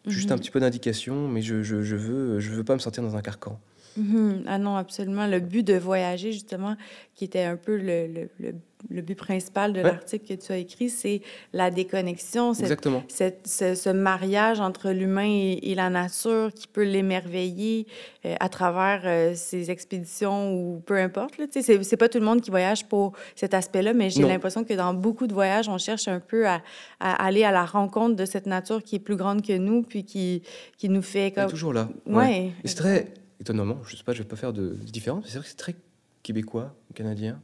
[0.08, 0.42] Juste un mhm.
[0.42, 3.22] petit peu d'indication, mais je, je, je, veux, je veux pas me sortir dans un
[3.22, 3.60] carcan.
[3.96, 4.44] Mhm.
[4.48, 5.28] Ah non, absolument.
[5.28, 6.76] Le but de voyager, justement,
[7.16, 8.56] qui était un peu le, le, le,
[8.90, 11.22] but principal de l'article que tu as écrit, c'est
[11.54, 12.54] la déconnexion.
[12.54, 13.04] Exactement.
[13.08, 17.88] Cette, ce, ce, mariage entre l'humain et, la nature qui peut l'émerveiller
[18.26, 21.34] euh, à travers euh, ses expéditions ou peu importe.
[21.52, 24.74] C'est, c'est pas tout le monde qui voyage pour cet aspect-là, mais j'ai l'impression que
[24.74, 26.62] dans beaucoup de voyages, on cherche un peu à,
[27.00, 30.04] à, aller à la rencontre de cette nature qui est plus grande que nous, puis
[30.04, 30.44] qui,
[30.78, 31.32] qui nous fait...
[31.32, 31.44] Comme...
[31.44, 31.90] Elle est toujours là.
[32.06, 32.52] Ouais.
[32.66, 35.50] C'est très étonnamment, je sais pas, je vais pas faire de différence, c'est vrai que
[35.50, 35.76] c'est très
[36.22, 37.42] québécois, canadiens.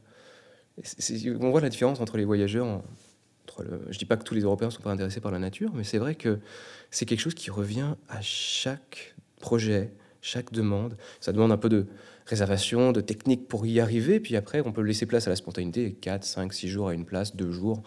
[1.40, 2.66] On voit la différence entre les voyageurs.
[2.66, 5.38] Entre le, je dis pas que tous les Européens ne sont pas intéressés par la
[5.38, 6.38] nature, mais c'est vrai que
[6.90, 10.96] c'est quelque chose qui revient à chaque projet, chaque demande.
[11.20, 11.86] Ça demande un peu de
[12.26, 15.92] réservation, de technique pour y arriver, puis après, on peut laisser place à la spontanéité,
[15.94, 17.82] 4, 5, 6 jours à une place, 2 jours,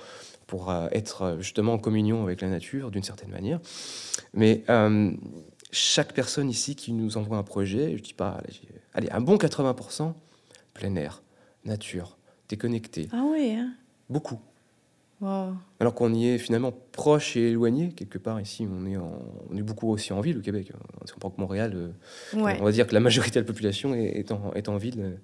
[0.48, 3.60] pour euh, être euh, justement en communion avec la nature d'une certaine manière.
[4.34, 5.12] Mais euh,
[5.72, 8.42] chaque personne ici qui nous envoie un projet, je dis pas,
[8.94, 10.14] allez, un bon 80%,
[10.74, 11.24] plein air,
[11.64, 12.18] nature,
[12.56, 13.08] déconnecté.
[13.12, 13.74] Ah oui, hein?
[14.10, 14.40] Beaucoup.
[15.80, 19.62] Alors qu'on y est finalement proche et éloigné, quelque part ici, on est, on est
[19.62, 20.74] beaucoup aussi en ville au Québec.
[21.06, 21.94] Si on prend que Montréal,
[22.34, 25.18] on va dire que la majorité de la population est, en, est en, ville,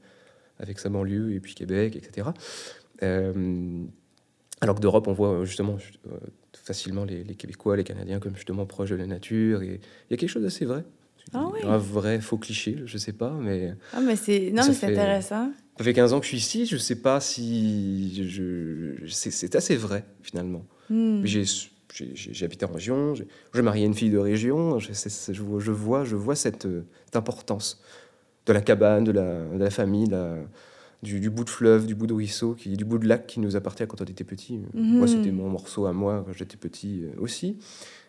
[0.58, 2.30] avec sa banlieue et puis Québec, etc.
[4.62, 6.18] Alors que d'Europe, on voit euh, justement euh,
[6.54, 9.62] facilement les, Québécois, les Canadiens comme justement proches de la nature.
[9.62, 10.84] Et il y a quelque chose d'assez vrai.
[11.34, 11.60] Ah oui.
[11.64, 13.74] Un vrai faux cliché, je sais pas, mais.
[13.94, 14.52] Ah, mais c'est.
[14.52, 15.52] Non, mais c'est intéressant.
[15.80, 18.28] Ça fait 15 ans que je suis ici, je sais pas si.
[18.30, 20.66] Je, c'est assez vrai, finalement.
[20.90, 21.24] Hmm.
[21.24, 26.36] J'ai habité en région, j'ai marié une fille de région, je, je, vois, je vois
[26.36, 26.68] cette,
[27.06, 27.82] cette, importance
[28.46, 30.36] de la cabane, de la, de la famille, la,
[31.02, 33.56] du, bout de fleuve, du bout de ruisseau, qui, du bout de lac qui nous
[33.56, 34.60] appartient quand on était petit.
[34.74, 35.08] Moi, mhm.
[35.08, 37.58] c'était mon morceau à moi quand j'étais petit euh, aussi.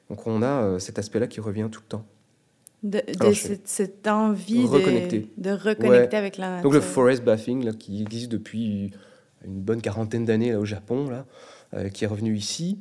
[0.08, 2.06] Donc on a euh, cet aspect-là qui revient tout le temps.
[2.82, 3.02] De,
[3.64, 6.62] cette, envie de, de reconnecter avec la nature.
[6.62, 8.90] Donc le forest bathing, là, qui existe depuis
[9.44, 11.26] une bonne quarantaine d'années au Japon, là,
[11.74, 12.78] euh, qui est revenu ici,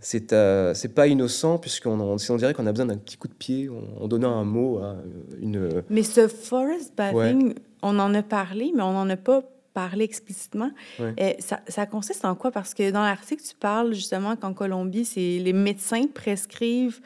[0.00, 0.34] c'est
[0.74, 3.68] c'est pas innocent puisqu'on on, dirait qu'on a besoin d'un petit coup de pied
[4.00, 4.96] en, donnant un mot à
[5.40, 5.82] une.
[5.88, 10.70] Mais ce forest bathing, on en a parlé, mais on n'en a pas parlé explicitement.
[11.18, 12.50] Et ça, ça, consiste en quoi?
[12.50, 17.00] Parce que dans l'article, tu parles justement qu'en Colombie, c'est les médecins prescrivent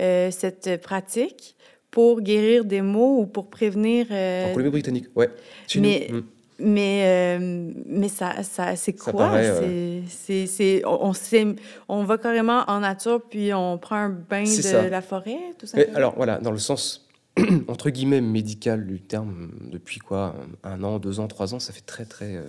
[0.00, 1.56] euh, cette pratique
[1.94, 4.06] pour guérir des maux ou pour prévenir...
[4.10, 4.50] Euh...
[4.50, 5.30] En Colombie-Britannique, ouais.
[5.76, 6.22] Mais, hmm.
[6.58, 9.34] mais, euh, mais ça, ça c'est quoi?
[9.34, 11.54] Euh, c'est, on, on,
[11.88, 15.78] on va carrément en nature, puis on prend un bain de la forêt, tout ça?
[15.94, 17.04] Alors, voilà, dans le sens
[17.68, 20.34] entre guillemets médical du terme depuis quoi?
[20.62, 21.60] Un an, deux ans, trois ans.
[21.60, 22.42] Ça fait très très euh,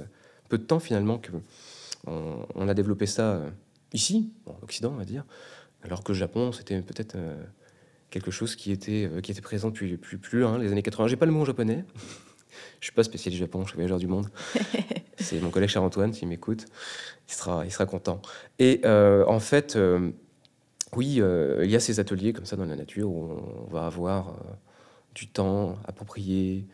[0.50, 1.32] peu de temps finalement que
[2.08, 3.50] on, a développé ça euh,
[3.94, 5.26] ici, en Occident, on va dire,
[5.84, 7.44] alors que le Japon c'était peut-être euh,
[8.20, 11.08] quelque chose qui était qui était présent depuis plus plus loin, les années 80.
[11.10, 11.84] J'ai pas le mot en japonais.
[12.80, 14.30] Je suis pas spécialiste Japon, je suis voyageur du monde.
[15.18, 16.66] C'est mon collègue Charles-Antoine qui m'écoute.
[17.28, 18.22] Il sera, il sera content.
[18.60, 19.78] Et en fait,
[20.96, 24.38] oui, il y a ces ateliers comme ça dans la nature où on va avoir
[25.16, 26.68] du temps approprié,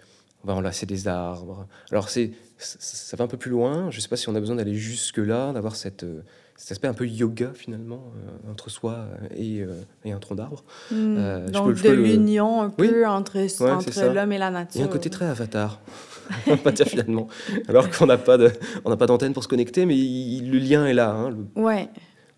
[0.44, 1.68] on va enlacer des arbres.
[1.92, 4.40] Alors c'est, ça va un peu plus loin, je ne sais pas si on a
[4.40, 6.24] besoin d'aller jusque-là, d'avoir cette, euh,
[6.62, 9.74] cet aspect un peu yoga finalement, euh, entre soi et, euh,
[10.06, 10.64] et un tronc d'arbre.
[10.92, 11.48] Hmm.
[11.48, 14.76] Donc de l'union un peu entre, entre l'homme et la nature.
[14.76, 15.82] Il y a un côté très avatar,
[16.48, 17.28] on va dire finalement.
[17.68, 18.52] Alors qu'on n'a pas, de,
[18.86, 21.10] on pas d'antenne pour se connecter, mais le lien est là.
[21.10, 21.90] Hein, le, ouais.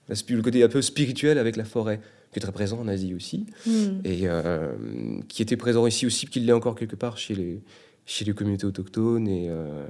[0.07, 1.99] le côté un peu spirituel avec la forêt
[2.31, 3.99] qui est très présent en Asie aussi, hmm.
[4.05, 4.71] et euh,
[5.27, 7.61] qui était présent ici aussi, qu'il l'est encore quelque part chez les,
[8.05, 9.85] chez les communautés autochtones, et euh,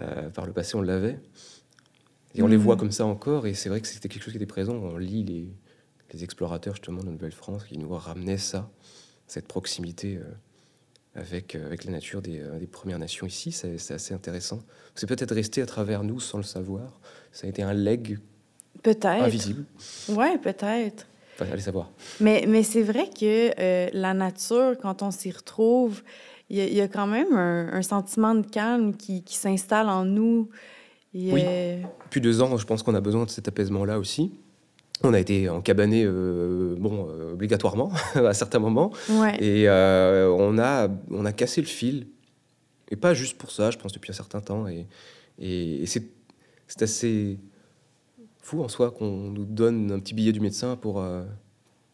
[0.00, 1.18] euh, par le passé on l'avait.
[2.36, 4.38] Et on les voit comme ça encore, et c'est vrai que c'était quelque chose qui
[4.38, 4.74] était présent.
[4.74, 5.48] On lit les,
[6.12, 8.70] les explorateurs justement de Nouvelle-France qui nous ramenaient ça,
[9.26, 10.20] cette proximité
[11.14, 13.52] avec, avec la nature des, des Premières Nations ici.
[13.52, 14.60] C'est assez intéressant.
[14.94, 17.00] C'est peut-être resté à travers nous sans le savoir.
[17.32, 18.18] Ça a été un leg
[18.82, 19.64] peut-être invisible.
[20.08, 21.90] Ouais, peut-être allez savoir.
[22.20, 26.02] Mais, mais c'est vrai que euh, la nature, quand on s'y retrouve,
[26.48, 30.48] il y, a quand même un, sentiment de calme qui, qui s'installe en nous.
[31.14, 31.42] Oui.
[32.04, 34.32] Depuis deux ans, je pense qu'on a besoin de cet apaisement-là aussi.
[35.02, 38.92] On a été encabané, euh, bon, euh, obligatoirement à certains moments.
[39.10, 39.42] Ouais.
[39.42, 42.08] Et on, a, on a cassé le fil.
[42.90, 44.68] Et pas juste pour ça, je pense, depuis un certain temps.
[44.68, 44.86] Et,
[45.38, 47.38] et, et c'est assez
[48.46, 51.24] fou en soi qu'on nous donne un petit billet du médecin pour, euh,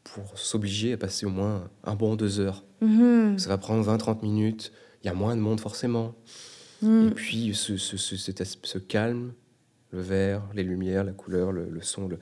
[0.04, 2.62] pour s'obliger à passer au moins un bon deux heures.
[2.82, 3.38] Mm-hmm.
[3.38, 4.70] Ça va prendre 20-30 minutes,
[5.02, 6.14] il y a moins de monde forcément.
[6.82, 9.32] Et puis ce, ce, ce, ce, calme,
[9.92, 12.18] le vert, les lumières, la couleur, le, son, le...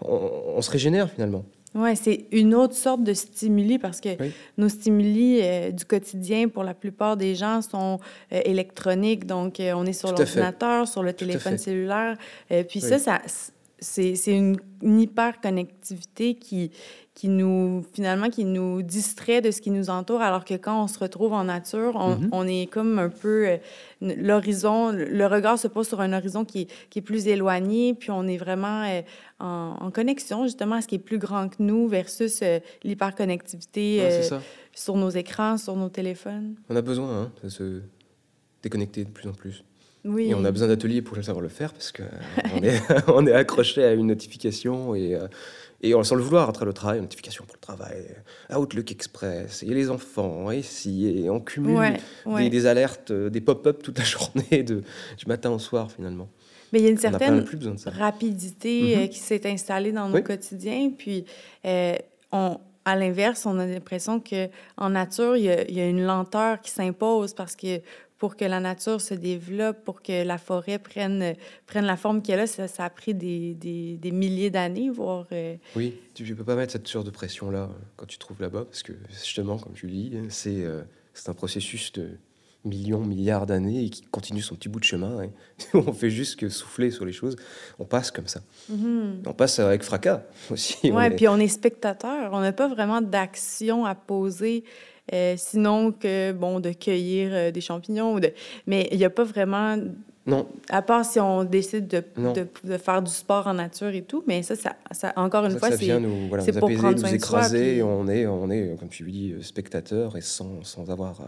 [0.00, 1.44] On, se régénère finalement.
[1.74, 4.10] Oui, c'est une autre sorte de stimuli parce que
[4.58, 7.98] nos stimuli euh, du quotidien, pour la plupart des gens, sont
[8.32, 9.26] euh, électroniques.
[9.26, 12.18] Donc, on est sur l'ordinateur, sur le téléphone cellulaire.
[12.68, 13.20] puis ça, ça
[13.82, 16.70] c'est une, une hyper-connectivité qui,
[17.14, 20.86] qui nous, finalement, qui nous distrait de ce qui nous entoure, alors que quand on
[20.86, 22.28] se retrouve en nature, on, mm-hmm.
[22.32, 23.48] on est comme un peu...
[23.48, 23.56] Euh,
[24.00, 28.26] l'horizon, le regard se pose sur un horizon qui, qui, est plus éloigné, puis on
[28.26, 29.02] est vraiment euh,
[29.40, 34.20] en, en, connexion, justement, à ce qui est plus grand que nous versus euh, l'hyperconnectivité
[34.74, 36.54] sur nos écrans, sur nos téléphones.
[36.70, 37.82] On a besoin hein, de se
[38.62, 39.64] déconnecter de plus en plus.
[40.04, 40.30] Oui.
[40.30, 43.84] Et on a besoin d'ateliers pour savoir le faire parce qu'on est, on est accroché
[43.84, 45.16] à une notification et,
[45.82, 48.06] et on, sans le vouloir, après le travail, une notification pour le travail,
[48.54, 53.98] Outlook Express, et les enfants, et si, et on cumule Des, alertes, des pop-up toute
[53.98, 54.82] la journée, de,
[55.16, 56.28] du matin au soir finalement.
[56.72, 57.44] Mais il y a une certaine
[57.86, 59.08] rapidité mm-hmm.
[59.10, 60.90] qui s'est installée dans nos quotidiens.
[60.96, 61.26] Puis,
[61.64, 66.02] on, à l'inverse, on a l'impression qu'en nature, il y, a, il y, a, une
[66.02, 67.80] lenteur qui s'impose parce que
[68.22, 71.34] pour que la nature se développe, pour que la forêt prenne,
[71.66, 75.26] prenne la forme qu'elle a, ça, ça, a pris des, des, des milliers d'années, voire...
[75.32, 78.40] Euh, oui, tu ne peux pas mettre cette sorte de pression-là quand tu te trouves
[78.40, 80.82] là-bas, parce que justement, comme tu dis, c'est euh,
[81.26, 82.10] un processus de
[82.64, 85.24] millions, milliards d'années et qui continue son petit bout de chemin.
[85.24, 85.30] Et
[85.74, 87.34] on fait juste que souffler sur les choses.
[87.80, 88.40] On passe comme ça.
[88.70, 89.26] Mm-hmm.
[89.26, 90.92] On passe avec fracas aussi.
[90.92, 92.30] Oui, puis on est spectateur.
[92.32, 94.62] On n'a pas vraiment d'action à poser.
[95.12, 98.18] Euh, sinon que, bon, de cueillir euh, des champignons.
[98.18, 98.32] De...
[98.66, 99.76] Mais il n'y a pas vraiment...
[100.24, 100.46] Non.
[100.70, 102.04] À part si on décide de,
[102.62, 105.72] de, faire du sport en nature et tout, mais ça, ça, ça encore une fois,
[105.72, 107.82] c'est voilà, nous apaiser, nous écraser.
[107.82, 111.20] On, est, on est, comme tu dis, spectateur et sans, sans avoir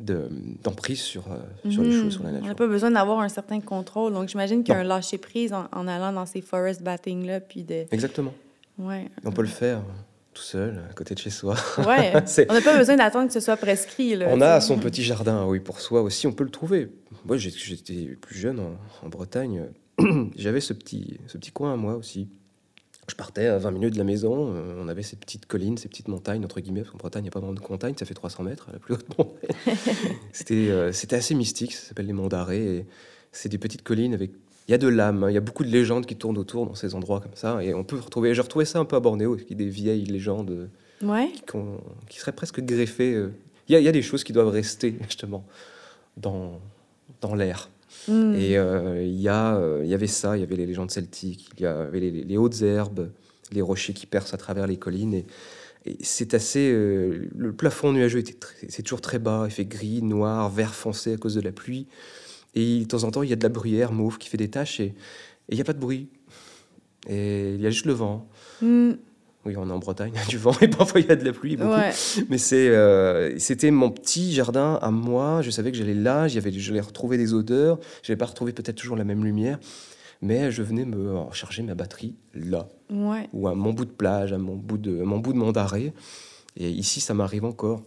[0.00, 2.02] d'emprise sur, euh, sur les mhm.
[2.02, 2.44] choses, sur la nature.
[2.44, 4.12] On n'a pas besoin d'avoir un certain contrôle.
[4.12, 7.40] Donc, j'imagine qu'il y a un lâcher-prise en, allant dans ces forest batting-là.
[7.40, 7.86] Puis de...
[7.92, 8.34] Exactement.
[8.78, 9.08] Ouais.
[9.24, 9.82] On peut le faire
[10.34, 11.54] tout seul, à côté de chez soi.
[11.78, 12.12] Ouais.
[12.48, 14.18] on n'a pas besoin d'attendre que ce soit prescrit.
[14.26, 16.26] on a son petit jardin, oui, pour soi aussi.
[16.26, 16.90] On peut le trouver.
[17.24, 19.66] Moi, j'étais plus jeune en, Bretagne.
[20.36, 22.28] J'avais ce petit, ce petit coin à moi aussi.
[23.08, 25.88] Je partais à 20 minutes de la maison, euh, on avait ces petites collines, ces
[25.88, 28.06] petites montagnes, entre guillemets, parce qu'en Bretagne, il n'y a pas vraiment de montagne, ça
[28.06, 29.50] fait 300 mètres, la plus haute montagne.
[30.32, 32.86] C'était euh, c'était assez mystique, ça s'appelle les Monts d'Arrée.
[33.30, 34.30] C'est des petites collines avec.
[34.66, 35.30] Il y a de l'âme, hein.
[35.30, 37.62] il y a beaucoup de légendes qui tournent autour dans ces endroits comme ça.
[37.62, 38.34] Et on peut retrouver.
[38.34, 40.70] J'ai retrouvé ça un peu à Bornéo, des vieilles légendes
[41.02, 41.30] ouais.
[41.46, 41.58] qui,
[42.08, 43.14] qui, seraient presque greffées.
[43.14, 43.32] Euh.
[43.68, 45.46] Il y, a, il y, a, des choses qui doivent rester, justement,
[46.16, 46.60] dans,
[47.20, 47.70] dans l'air.
[48.08, 48.34] Mm.
[48.34, 51.62] Et euh, il y, euh, y avait ça, il y avait les légendes celtiques, il
[51.62, 53.10] y avait les, hautes herbes,
[53.52, 55.14] les rochers qui percent à travers les collines.
[55.14, 55.26] Et,
[56.00, 56.70] c'est assez.
[56.72, 58.24] Euh, le plafond nuageux
[58.70, 61.86] c'est toujours très bas, il fait gris, noir, vert foncé à cause de la pluie.
[62.54, 64.48] Et de temps en temps, il y a de la bruyère mauve qui fait des
[64.48, 64.94] taches et
[65.48, 66.08] il n'y a pas de bruit.
[67.08, 68.28] Et il y a juste le vent.
[68.62, 68.92] Mm.
[69.44, 71.16] Oui, on est en Bretagne, il y a du vent et parfois il y a
[71.16, 71.56] de la pluie.
[71.56, 71.70] Beaucoup.
[72.30, 75.42] Mais c'est, euh, c'était mon petit jardin à moi.
[75.42, 77.78] Je savais que j'allais là, j'allais retrouver des odeurs.
[78.02, 79.58] Je n'allais pas retrouver peut-être toujours la même lumière.
[80.22, 82.68] Mais je venais me charger ma batterie là.
[83.34, 85.92] Ou à mon bout de plage, à mon bout de, mon bout de d'arrêt.
[86.56, 87.82] Et ici, ça m'arrive encore.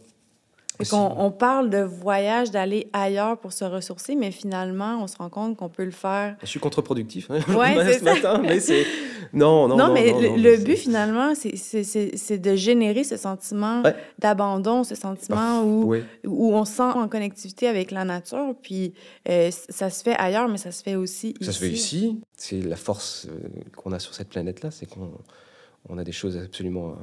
[0.92, 5.58] On, parle de voyage, d'aller ailleurs pour se ressourcer, mais finalement, on se rend compte
[5.58, 6.36] qu'on peut le faire.
[6.42, 8.86] Je suis contre-productif hein, ce matin, mais c'est.
[9.34, 9.94] Non, non, non.
[9.94, 13.84] mais le, but, finalement, c'est de générer ce sentiment
[14.20, 18.56] d'abandon, ce sentiment où, où on se sent en connectivité avec la nature.
[18.62, 18.94] Puis
[19.30, 21.46] euh, ça se fait ailleurs, mais ça se fait aussi ici.
[21.46, 22.22] Ça se fait ici.
[22.36, 25.12] C'est la force euh, qu'on a sur cette planète-là, c'est qu'on
[25.90, 26.96] on a des choses absolument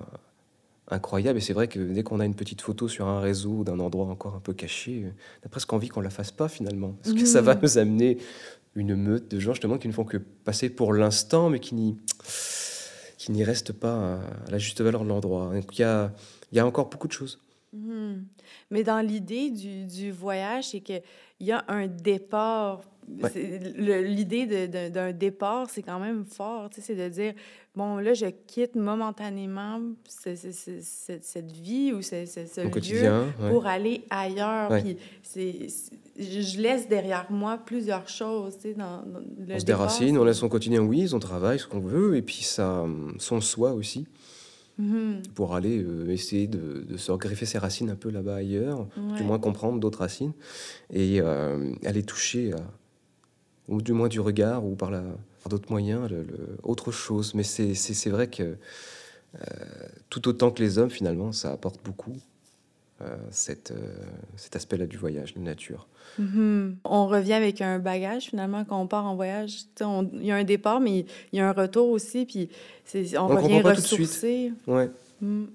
[0.89, 1.39] incroyable.
[1.39, 4.07] Et c'est vrai que dès qu'on a une petite photo sur un réseau d'un endroit
[4.07, 5.05] encore un peu caché,
[5.43, 6.97] on a presque envie qu'on la fasse pas finalement.
[7.03, 7.61] Parce que ça va mmh.
[7.63, 8.19] nous amener
[8.75, 11.97] une meute de gens justement qui ne font que passer pour l'instant, mais qui n'y,
[13.19, 15.53] qui n'y restent pas à la juste valeur de l'endroit.
[15.55, 16.13] Donc il y a,
[16.53, 17.41] y a encore beaucoup de choses.
[17.73, 18.23] Mmh.
[18.71, 21.03] Mais dans l'idée du, du voyage, c'est qu'il
[21.41, 22.83] y a un départ
[23.37, 26.71] L'idée d'un départ, c'est quand même fort.
[26.79, 27.35] C'est de dire,
[27.75, 34.71] bon, là, je quitte momentanément cette vie ou ce, ce, lieu pour aller ailleurs.
[34.81, 34.97] Puis
[36.19, 38.57] je laisse derrière moi plusieurs choses.
[38.77, 41.81] Dans, dans le on se déracine, on laisse son quotidien, oui, son travail, ce qu'on
[41.81, 42.85] veut, et puis ça,
[43.19, 44.07] son soi aussi.
[44.81, 45.29] Mm-hmm.
[45.35, 49.23] Pour aller euh, essayer de, de, se greffer ses racines un peu là-bas ailleurs, du
[49.23, 50.33] moins comprendre d'autres racines,
[50.93, 52.57] et euh, aller toucher à
[53.69, 55.03] ou du moins du regard, ou par, la,
[55.49, 56.27] d'autres moyens, le,
[56.63, 57.35] autre chose.
[57.35, 59.39] Mais c'est, c'est, vrai que euh,
[60.11, 62.17] tout autant que les hommes, finalement, ça apporte beaucoup.
[63.03, 64.05] Euh, cette, euh,
[64.37, 65.89] cet aspect-là du voyage, de nature.
[66.21, 66.77] Mm-hmm.
[66.85, 69.65] On revient avec un bagage finalement quand on part en voyage.
[69.81, 72.49] Il y a un départ, mais il y a un retour aussi, puis
[73.19, 74.53] on, revient ressourcer.
[74.69, 74.89] Ouais.
[75.21, 75.47] Mm.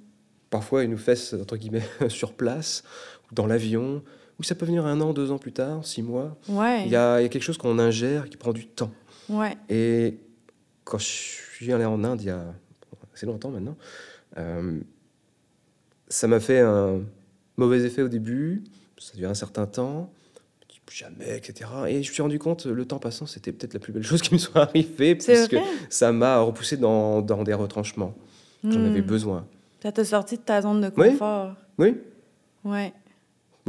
[0.50, 2.84] Parfois, ils nous fessent, entre guillemets, sur place,
[3.32, 4.04] dans l'avion,
[4.40, 6.38] ou ça peut venir un an, deux ans plus tard, six mois.
[6.48, 6.86] Ouais.
[6.86, 8.92] Il, y a, il y a quelque chose qu'on ingère qui prend du temps.
[9.28, 9.56] Ouais.
[9.70, 10.18] Et
[10.86, 12.46] quand je suis allé en Inde il y a
[13.14, 13.76] assez longtemps maintenant,
[14.38, 14.80] euh,
[16.08, 17.02] ça m'a fait un
[17.58, 18.64] mauvais effet au début,
[18.98, 20.12] ça a duré un certain temps,
[20.92, 21.70] jamais, etc.
[21.88, 24.22] Et je me suis rendu compte, le temps passant, c'était peut-être la plus belle chose
[24.22, 25.58] qui me soit arrivée, puisque
[25.90, 28.16] ça m'a repoussé dans, dans, des retranchements.
[28.64, 29.06] J'en avais hmm.
[29.06, 29.48] besoin.
[29.82, 31.56] Ça t'a sorti de ta zone de confort.
[31.78, 31.96] Oui.
[32.66, 32.92] Oui.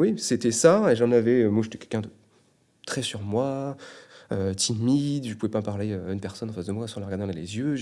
[0.00, 1.44] Oui, c'était ça, et j'en avais.
[1.44, 2.08] Moi, j'étais quelqu'un de
[2.86, 3.76] très sur moi,
[4.32, 7.06] euh, timide, je pouvais pas parler à une personne en face de moi sans la
[7.06, 7.76] regarder dans les yeux.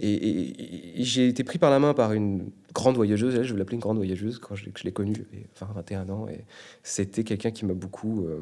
[0.00, 3.82] Et, j'ai été pris par la main par une grande voyageuse, je vais l'appeler une
[3.82, 6.44] grande voyageuse quand je, l'ai connue, enfin 21 ans, et
[6.82, 8.40] c'était quelqu'un qui m'a beaucoup, euh,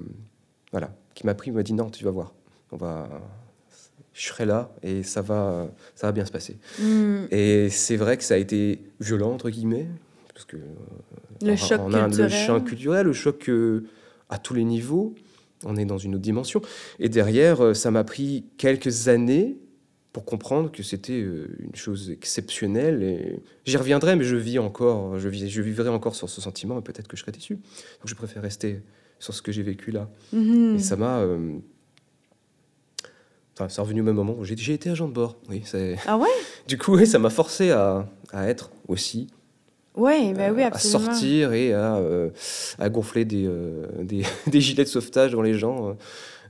[0.72, 2.32] voilà, qui m'a pris, m'a dit non, tu vas voir,
[2.72, 3.10] on va,
[4.14, 6.56] je serai là et ça va, ça va bien se passer.
[6.80, 7.26] Mm.
[7.30, 9.86] Et c'est vrai que ça a été violent entre guillemets,
[10.38, 10.56] parce que
[11.42, 12.16] le, choc, culturel.
[12.16, 13.50] le choc culturel, le choc
[14.28, 15.14] à tous les niveaux
[15.64, 16.60] on est dans une autre dimension.
[16.98, 19.56] Et derrière, euh, ça m'a pris quelques années
[20.12, 23.02] pour comprendre que c'était euh, une chose exceptionnelle.
[23.02, 26.78] Et j'y reviendrai, mais je vis encore, je, vis, je vivrai encore sur ce sentiment,
[26.78, 27.54] et peut-être que je serai déçu.
[27.54, 28.82] Donc je préfère rester
[29.18, 30.08] sur ce que j'ai vécu là.
[30.34, 30.76] Mm-hmm.
[30.76, 31.18] Et ça m'a.
[31.18, 31.58] Euh,
[33.54, 34.42] enfin, c'est revenu au même moment.
[34.44, 35.36] J'ai, j'ai été agent de bord.
[35.48, 35.62] Oui,
[36.06, 36.28] ah ouais?
[36.68, 39.28] Du coup, oui, ça m'a forcé à, à être aussi
[39.98, 42.30] Ouais, bah oui, à sortir et à, euh,
[42.78, 45.92] à gonfler des, euh, des, des, gilets de sauvetage dans les gens euh,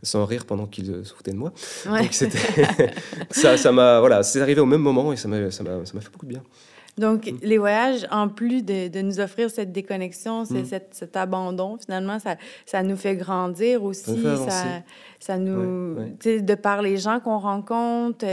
[0.02, 1.52] sans rire pendant qu'ils se foutaient de moi.
[1.86, 2.38] Donc c'était
[3.30, 6.12] ça, ça m'a voilà, c'est arrivé au même moment et ça m'a ça m'a fait
[6.12, 6.42] beaucoup de bien.
[6.98, 7.38] Donc, mm.
[7.42, 10.64] les voyages, en plus de, de, nous offrir cette déconnexion, mm.
[10.64, 14.20] cet, cet, abandon, finalement, ça, ça nous fait grandir aussi.
[14.20, 14.82] Ça,
[15.20, 15.94] ça, nous.
[16.24, 18.26] De par les gens qu'on rencontre,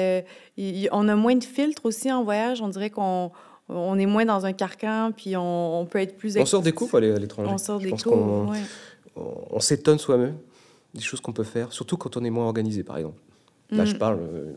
[0.58, 2.62] on a moins de filtres aussi en voyage.
[2.62, 3.32] On dirait qu'on
[3.70, 6.38] on est moins dans un carcan, puis on, peut être plus...
[6.38, 7.50] On sort des coups à l'étranger.
[7.52, 8.52] On sort des coups, on,
[9.16, 10.38] on s'étonne soi-même
[10.96, 13.20] des choses qu'on peut faire, surtout quand on est moins organisé, par exemple.
[13.72, 13.98] Là, je mm.
[13.98, 14.20] parle...
[14.22, 14.54] Euh,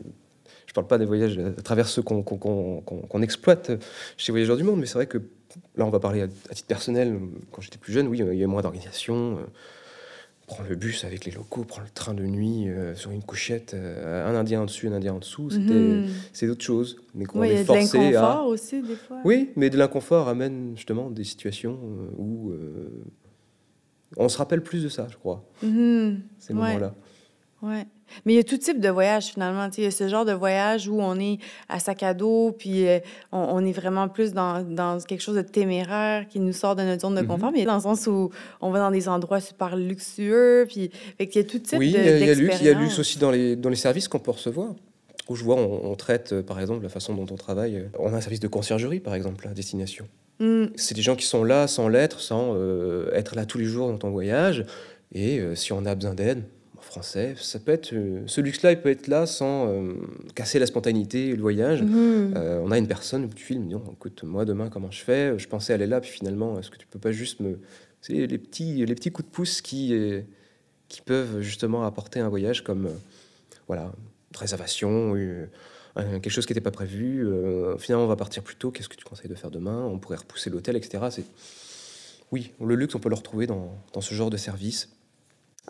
[0.65, 3.71] je parle pas des voyages à travers ceux qu'on exploite
[4.17, 5.17] chez Voyageurs du Monde, mais c'est vrai que
[5.75, 7.19] là, on va parler à, à titre personnel.
[7.51, 9.39] Quand j'étais plus jeune, oui, il y avait moins d'organisation.
[9.39, 9.45] Euh,
[10.49, 13.75] prend le bus avec les locaux, prend le train de nuit euh, sur une couchette,
[13.75, 15.49] euh, un Indien en dessus, un Indien en dessous.
[15.51, 16.07] Mhm.
[16.33, 16.97] C'est d'autres choses.
[17.13, 19.17] Mais qu'on est forcé de l'inconfort aussi, des fois.
[19.23, 22.51] Oui, mais de l'inconfort amène justement des situations euh, où
[24.17, 26.21] on se rappelle plus de ça, je crois, mhm.
[26.39, 26.95] ces moments-là.
[27.61, 27.85] Ouais.
[28.25, 29.69] Mais il y a tout type de voyage, finalement.
[29.77, 32.87] Il y a ce genre de voyage où on est à sac à dos, puis
[32.87, 32.99] euh,
[33.31, 37.01] on, est vraiment plus dans, dans, quelque chose de téméraire qui nous sort de notre
[37.01, 37.27] zone de mm-hmm.
[37.27, 41.25] confort, mais dans le sens où on va dans des endroits super luxueux, puis fait
[41.25, 42.73] il y a tout type oui, de Oui, il y a luxe, il y a
[42.73, 44.73] luxe aussi dans les, dans les services qu'on peut recevoir.
[45.27, 47.75] Où je vois, on, traite, euh, par exemple, la façon dont on travaille.
[47.75, 50.07] Euh, on a un service de conciergerie, par exemple, à destination.
[50.39, 50.67] Mm.
[50.75, 52.55] C'est des gens qui sont là sans l'être, sans
[53.13, 54.65] être là tous les jours dans ton voyage.
[55.13, 56.43] Et si on a besoin d'aide,
[56.89, 57.35] français.
[57.37, 59.93] Ça peut être, euh, ce luxe-là, il peut être là sans euh,
[60.35, 61.83] casser la spontanéité, le voyage.
[61.83, 62.33] Mhm.
[62.35, 65.37] Euh, on a une personne où tu filmes, dis, écoute, moi demain, comment je fais?
[65.37, 67.59] Je pensais aller là, puis finalement, est-ce que tu peux pas juste me.
[68.01, 69.93] C'est les petits, les petits coups de pouce qui,
[70.87, 72.89] qui peuvent justement apporter un voyage comme,
[73.67, 73.91] voilà,
[74.31, 75.13] une réservation,
[75.97, 77.27] quelque chose qui n'était pas prévu.
[77.77, 78.71] finalement, on va partir plus tôt.
[78.71, 79.83] Qu'est-ce que tu conseilles de faire demain?
[79.83, 81.07] On pourrait repousser l'hôtel, etc.
[81.11, 81.25] C'est
[82.31, 84.87] oui, le luxe, on peut le retrouver dans, dans ce genre de service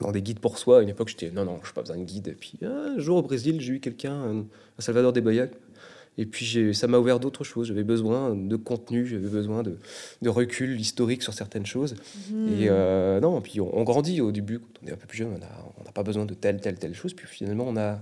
[0.02, 0.80] dans des guides pour soi.
[0.80, 2.28] À une époque, j'étais non, non, je n'ai pas besoin de guide.
[2.30, 4.46] Et puis un jour au Brésil, j'ai eu quelqu'un,
[4.78, 5.48] à Salvador de Bahia,
[6.18, 7.68] et puis ça m'a ouvert d'autres choses.
[7.68, 9.78] J'avais besoin de contenu, j'avais besoin de,
[10.22, 11.96] de, recul historique sur certaines choses.
[12.30, 12.48] Mhm.
[12.60, 15.30] Et euh, non, puis on, grandit au début, quand on est un peu plus jeune,
[15.30, 17.14] on n'a pas besoin de telle, telle, telle chose.
[17.14, 18.02] Puis finalement, on a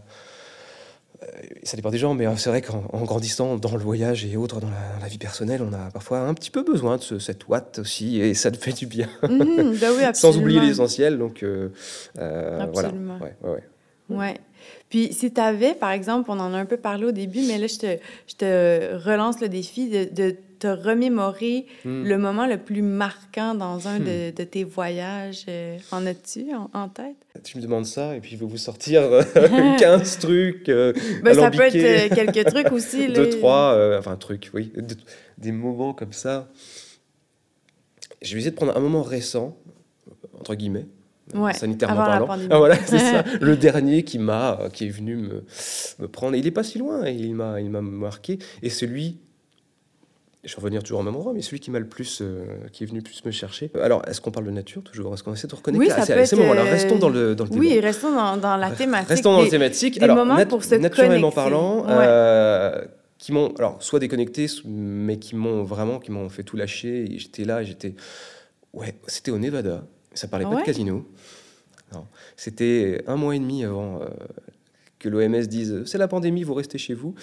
[1.64, 4.60] ça dépend des gens, mais euh, c'est vrai qu'en grandissant dans le voyage et autres,
[4.60, 4.70] dans
[5.02, 8.34] la, vie personnelle, on a parfois un petit peu besoin de cette ouate aussi, et
[8.34, 9.10] ça te fait du bien.
[9.28, 11.70] Mhm, bah Sans oublier l'essentiel, donc euh,
[12.16, 12.92] voilà.
[13.22, 13.64] Ouais, ouais,
[14.10, 14.38] ouais.
[14.90, 17.58] Puis si tu avais, par exemple, on en a un peu parlé au début, mais
[17.58, 22.04] là, je te, je te relance le défi de, de te remémorer hmm.
[22.04, 24.34] le moment le plus marquant dans un de, hmm.
[24.34, 25.46] de, tes voyages.
[25.48, 27.16] Euh, en as-tu en, tête?
[27.44, 29.04] Tu me demandes ça et puis je vais vous sortir
[29.80, 30.70] 15 trucs.
[30.70, 30.94] Euh,
[31.24, 33.08] ben, ça peut être euh, quelques trucs aussi.
[33.14, 34.72] Deux, trois, enfin, trucs, oui.
[35.38, 36.50] des moments comme ça.
[38.22, 39.58] Je vais essayer de prendre un moment récent,
[40.40, 40.88] entre guillemets,
[41.54, 42.28] sanitairement parlant.
[42.50, 43.24] Ah, voilà, c'est ça.
[43.42, 45.46] Le dernier qui m'a, qui est venu me,
[46.00, 46.36] me prendre.
[46.36, 47.08] il est pas si loin.
[47.08, 48.40] Il m'a, il m'a marqué.
[48.64, 49.20] Et celui
[50.48, 52.84] je vais revenir toujours au même endroit, mais celui qui m'a le plus, euh, qui
[52.84, 53.70] est venu plus me chercher.
[53.82, 55.14] Alors, est-ce qu'on parle de nature toujours?
[55.14, 55.88] Est-ce qu'on essaie de reconnecter?
[55.88, 58.72] Oui, ça à, ces moments-là Restons dans le, dans le Oui, restons dans, dans, la
[58.72, 59.10] thématique.
[59.10, 60.00] Restons dans la thématique.
[60.00, 62.82] Des alors, moments pour se naturellement parlant, euh,
[63.18, 67.12] qui m'ont, alors, soit déconnecté, mais qui m'ont vraiment, qui m'ont fait tout lâcher.
[67.12, 67.96] Et j'étais là, j'étais,
[68.72, 69.86] ouais, c'était au Nevada.
[70.14, 71.06] Ça parlait pas de casino.
[72.38, 74.06] C'était un mois et demi avant euh,
[75.00, 77.16] que l'OMS dise c'est la pandémie, vous restez chez vous.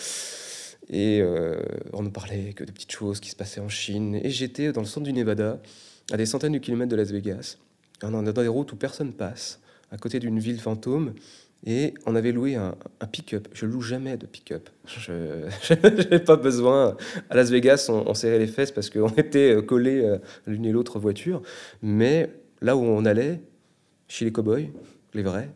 [0.91, 1.61] Et euh,
[1.93, 4.16] on ne parlait que de petites choses qui se passaient en Chine.
[4.22, 5.61] Et j'étais dans le centre du Nevada,
[6.12, 7.59] à des centaines de kilomètres de Las Vegas,
[8.01, 9.61] dans des routes où personne passe,
[9.91, 11.14] à côté d'une ville fantôme.
[11.66, 12.74] Et on avait loué un,
[13.11, 13.49] pick-up.
[13.55, 14.68] Je loue jamais de pick-up.
[14.87, 15.49] Je
[16.11, 16.97] n'ai pas besoin.
[17.30, 20.99] À Las Vegas, on, serrait les fesses parce qu'on était collés à l'une et l'autre
[20.99, 21.41] voiture.
[21.80, 22.28] Mais
[22.61, 23.41] là où on allait,
[24.09, 24.70] chez les cowboys,
[25.14, 25.49] les vrais.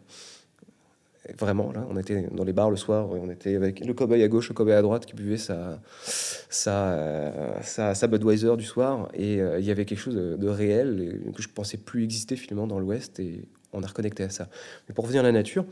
[1.37, 4.29] Vraiment, là, on était dans les bars le soir, on était avec le cowboy à
[4.29, 9.09] gauche, le cowboy à droite qui buvait sa, sa, sa, sa Budweiser du soir.
[9.13, 12.67] Et euh, il y avait quelque chose de, réel que je pensais plus exister finalement
[12.67, 14.49] dans l'Ouest et on a reconnecté à ça.
[14.89, 15.67] Mais pour revenir à la nature,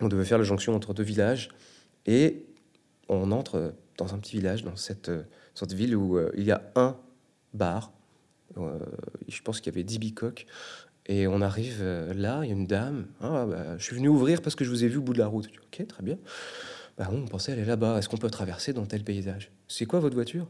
[0.00, 1.50] on devait faire la jonction entre deux villages
[2.06, 2.44] et
[3.08, 5.10] on entre dans un petit village, dans cette,
[5.54, 6.96] cette ville où euh, il y a un
[7.54, 7.92] bar.
[8.58, 8.78] Euh,
[9.28, 10.46] je pense qu'il y avait 10 bicoques.
[11.08, 13.06] Et on arrive euh, là, il y a une dame.
[13.20, 15.18] Ah, bah, je suis venu ouvrir parce que je vous ai vu au bout de
[15.18, 15.46] la route.
[15.46, 16.18] ok, très bien.
[16.98, 17.98] Bah, on pensait aller là-bas.
[17.98, 19.50] Est-ce qu'on peut traverser dans tel paysage?
[19.68, 20.48] C'est quoi votre voiture?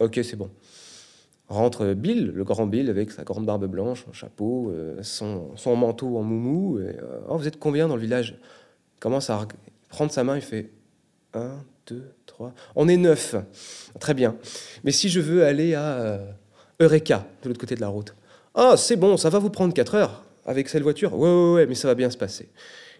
[0.00, 0.50] Ok, c'est bon.
[1.48, 6.18] Rentre Bill, le grand Bill, avec sa grande barbe blanche, son chapeau, euh, son, manteau
[6.18, 6.78] en moumou.
[6.78, 6.92] Euh,
[7.28, 8.38] oh, vous êtes combien dans le village?
[8.96, 9.46] Il commence à
[9.88, 10.70] prendre sa main, il fait
[11.32, 12.52] 1, 2, 3.
[12.76, 13.34] On est neuf.
[13.98, 14.36] Très bien.
[14.84, 16.20] Mais si je veux aller à
[16.80, 18.14] Eureka, de l'autre côté de la route,
[18.60, 21.14] ah, c'est bon, ça va vous prendre 4 heures avec cette voiture?
[21.14, 22.48] Ouais, ouais, ouais, mais ça va bien se passer.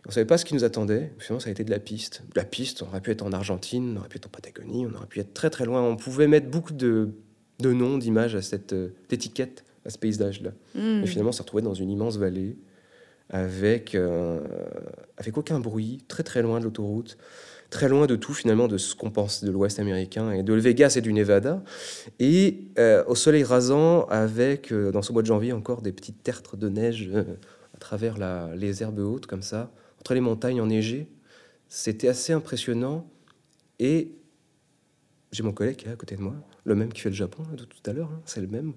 [0.07, 1.13] On ne savait pas ce qui nous attendait.
[1.19, 2.23] Finalement, ça a été de la piste.
[2.33, 4.87] De la piste, on aurait pu être en Argentine, on aurait pu être en Patagonie,
[4.87, 5.83] on aurait pu être très très loin.
[5.83, 7.11] On pouvait mettre beaucoup de,
[7.59, 10.51] de noms, d'images à cette euh, étiquette, à ce paysage-là.
[10.75, 11.03] Hmm.
[11.03, 12.57] Et finalement, on s'est retrouvé dans une immense vallée
[13.31, 14.41] avec, euh,
[15.17, 17.19] avec aucun bruit, très très loin de l'autoroute
[17.71, 20.95] très loin de tout finalement de ce qu'on pense de l'Ouest américain et de Vegas
[20.97, 21.63] et du Nevada.
[22.19, 26.23] Et euh, au soleil rasant, avec euh, dans ce mois de janvier encore des petites
[26.23, 27.25] tertres de neige euh,
[27.75, 28.17] à travers
[28.55, 31.09] les herbes hautes comme ça, entre les montagnes enneigées.
[31.69, 33.11] C'était assez impressionnant.
[33.79, 34.13] Et
[35.31, 37.45] j'ai mon collègue qui est à côté de moi, le même qui fait le Japon
[37.57, 38.73] de tout à l'heure, hein, c'est le même.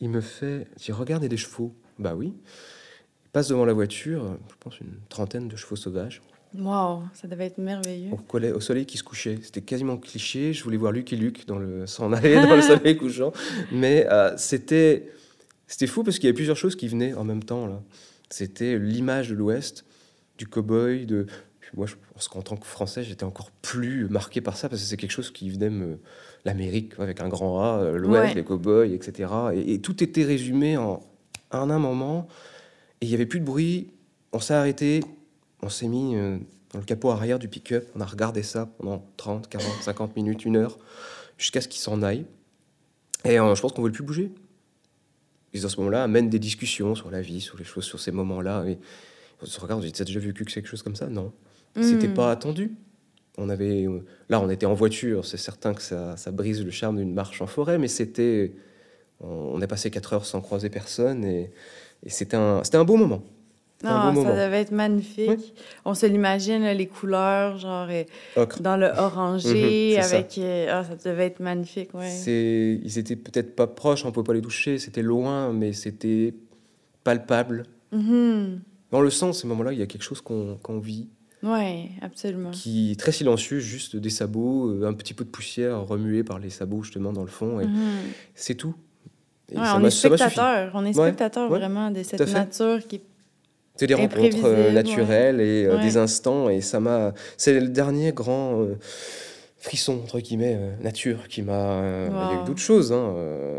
[0.00, 1.74] Il me fait, il regarde, il des chevaux.
[1.98, 2.34] Bah oui.
[3.24, 6.22] Il passe devant la voiture, je pense une trentaine de chevaux sauvages.
[6.58, 8.10] Waouh, ça devait être merveilleux.
[8.12, 9.38] Au, au soleil qui se couchait.
[9.42, 10.52] C'était quasiment cliché.
[10.52, 13.32] Je voulais voir Luc et Luc dans le, s'en aller dans le soleil couchant.
[13.72, 15.10] Mais euh, c'était,
[15.66, 17.66] c'était fou parce qu'il y avait plusieurs choses qui venaient en même temps.
[17.66, 17.82] Là.
[18.30, 19.84] C'était l'image de l'Ouest,
[20.38, 21.06] du cow-boy.
[21.06, 21.26] De...
[21.76, 24.88] Moi, je pense qu'en tant que Français, j'étais encore plus marqué par ça parce que
[24.88, 25.98] c'est quelque chose qui venait me.
[26.44, 29.28] L'Amérique, avec un grand A, euh, l'Ouest, les cow-boys, etc.
[29.52, 31.00] Et, et, tout était résumé en,
[31.50, 32.28] en un moment.
[33.00, 33.88] Et il n'y avait plus de bruit.
[34.32, 35.00] On s'est arrêté
[35.62, 36.38] on s'est mis euh,
[36.72, 40.44] dans le capot arrière du pick-up, on a regardé ça pendant 30, 40, 50 minutes,
[40.44, 40.78] une heure,
[41.38, 42.26] jusqu'à ce qu'il s'en aille.
[43.24, 44.30] Et euh, je pense qu'on ne veut plus bouger.
[45.52, 48.12] Et à ce moment-là, amène des discussions sur la vie, sur les choses, sur ces
[48.12, 48.64] moments-là.
[48.66, 48.78] Et
[49.42, 51.06] on se regarde, on dit, t'as déjà vécu quelque chose comme ça?
[51.06, 51.32] Non.
[51.74, 51.82] Hmm.
[51.82, 52.72] C'était pas attendu.
[53.38, 56.70] On avait, euh, là, on était en voiture, c'est certain que ça, ça brise le
[56.70, 58.54] charme d'une marche en forêt, mais c'était,
[59.20, 61.50] on a passé 4 heures sans croiser personne et,
[62.02, 63.22] et c'était un, c'était un beau moment.
[63.84, 65.54] Non, ça devait être magnifique.
[65.84, 70.32] On se l'imagine, les couleurs, genre euh, dans le orangé, mhm, avec.
[70.32, 70.40] Ça.
[70.40, 72.80] Euh, ah, ça devait être magnifique, ouais.
[72.82, 76.34] Ils étaient peut-être pas proches, on ne pouvait pas les toucher, c'était loin, mais c'était
[77.04, 77.64] palpable.
[77.92, 78.60] Mhm.
[78.92, 81.08] Dans le sens, ces moments-là, il y a quelque chose qu'on vit.
[81.42, 82.50] Oui, absolument.
[82.50, 86.38] Qui est très silencieux, juste des sabots, euh, un petit peu de poussière remuée par
[86.38, 87.60] les sabots, justement, dans le fond.
[87.60, 87.98] Et mhm.
[88.34, 88.74] C'est tout.
[89.54, 93.02] on, est spectateur, on est spectateur vraiment de cette nature qui
[93.84, 96.48] des rencontres euh, naturelles et euh, des instants.
[96.48, 97.12] Et ça m'a.
[97.36, 98.76] C'est le dernier grand euh,
[99.58, 101.82] frisson, entre guillemets, nature qui m'a.
[102.08, 102.92] Il y a eu d'autres choses.
[102.92, 103.14] Hein.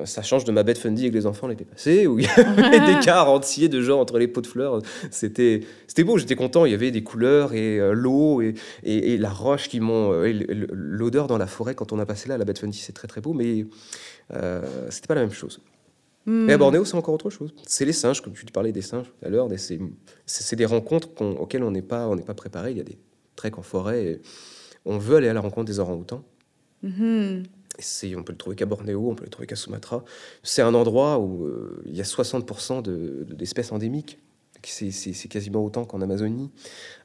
[0.05, 2.79] ça change de ma bête Fundy avec les enfants l'été passé, où il y avait
[2.95, 4.81] des quarts entiers de gens entre les pots de fleurs.
[5.11, 5.61] C'était
[5.99, 6.65] beau, j'étais content.
[6.65, 10.11] Il y avait des couleurs et l'eau et, et, la roche qui m'ont.
[10.71, 13.21] L'odeur dans la forêt quand on a passé là, la bête Fundy, c'est très très
[13.21, 13.65] beau, mais
[14.89, 15.59] c'était pas la même chose.
[16.27, 17.53] Mais à Bornéo, c'est encore autre chose.
[17.65, 19.47] C'est les singes, comme tu parlais des singes tout à l'heure.
[20.25, 22.71] C'est des rencontres auxquelles on n'est pas, on pas préparé.
[22.71, 22.97] Il y a des
[23.37, 24.05] treks en forêt.
[24.05, 24.21] Et
[24.83, 26.23] on veut aller à la rencontre des orang-outans.
[26.83, 27.43] Mm
[28.15, 30.03] on peut le trouver qu'à Bornéo, on peut le trouver qu'à Sumatra.
[30.43, 32.81] C'est un endroit où euh, il y a 60%
[33.35, 34.19] d'espèces endémiques.
[34.63, 36.49] C'est quasiment autant qu'en Amazonie.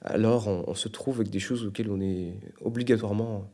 [0.01, 3.49] Alors on, on, se trouve avec des choses auxquelles on est obligatoirement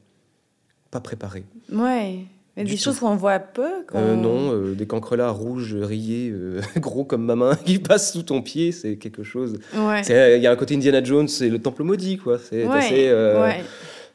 [0.90, 1.44] pas préparé.
[1.72, 2.24] Ouais
[2.64, 7.24] des choses qu'on voit pas euh, Non, euh, des cancrelats rouges, rayés, euh, gros comme
[7.24, 9.58] ma main, qui passent sous ton pied, c'est quelque chose.
[9.74, 12.38] Il y a un côté Indiana Jones, c'est le temple maudit, quoi.
[12.38, 13.12] C'est assez.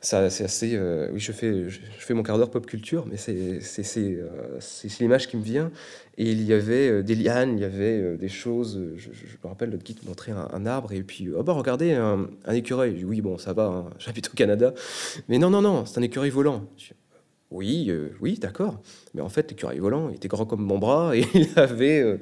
[0.01, 0.77] C'est assez.
[1.13, 5.43] oui, je fais, je, fais mon quart d'heure pop culture, mais c'est l'image qui me
[5.43, 5.71] vient.
[6.17, 8.79] Et il y avait des lianes, il y avait des choses.
[8.97, 9.09] Je,
[9.43, 13.05] me rappelle, notre guide montrait un, un, arbre, et puis, oh bah regardez, un, écureuil.
[13.05, 14.73] oui, bon, ça va, hein, j'habite au Canada.
[15.29, 16.65] Mais non, non, non, c'est un écureuil volant.
[17.53, 18.81] Oui, euh, oui, d'accord.
[19.13, 22.17] Mais en fait, l'écureuil volant, il était grand comme mon bras et il avait, euh,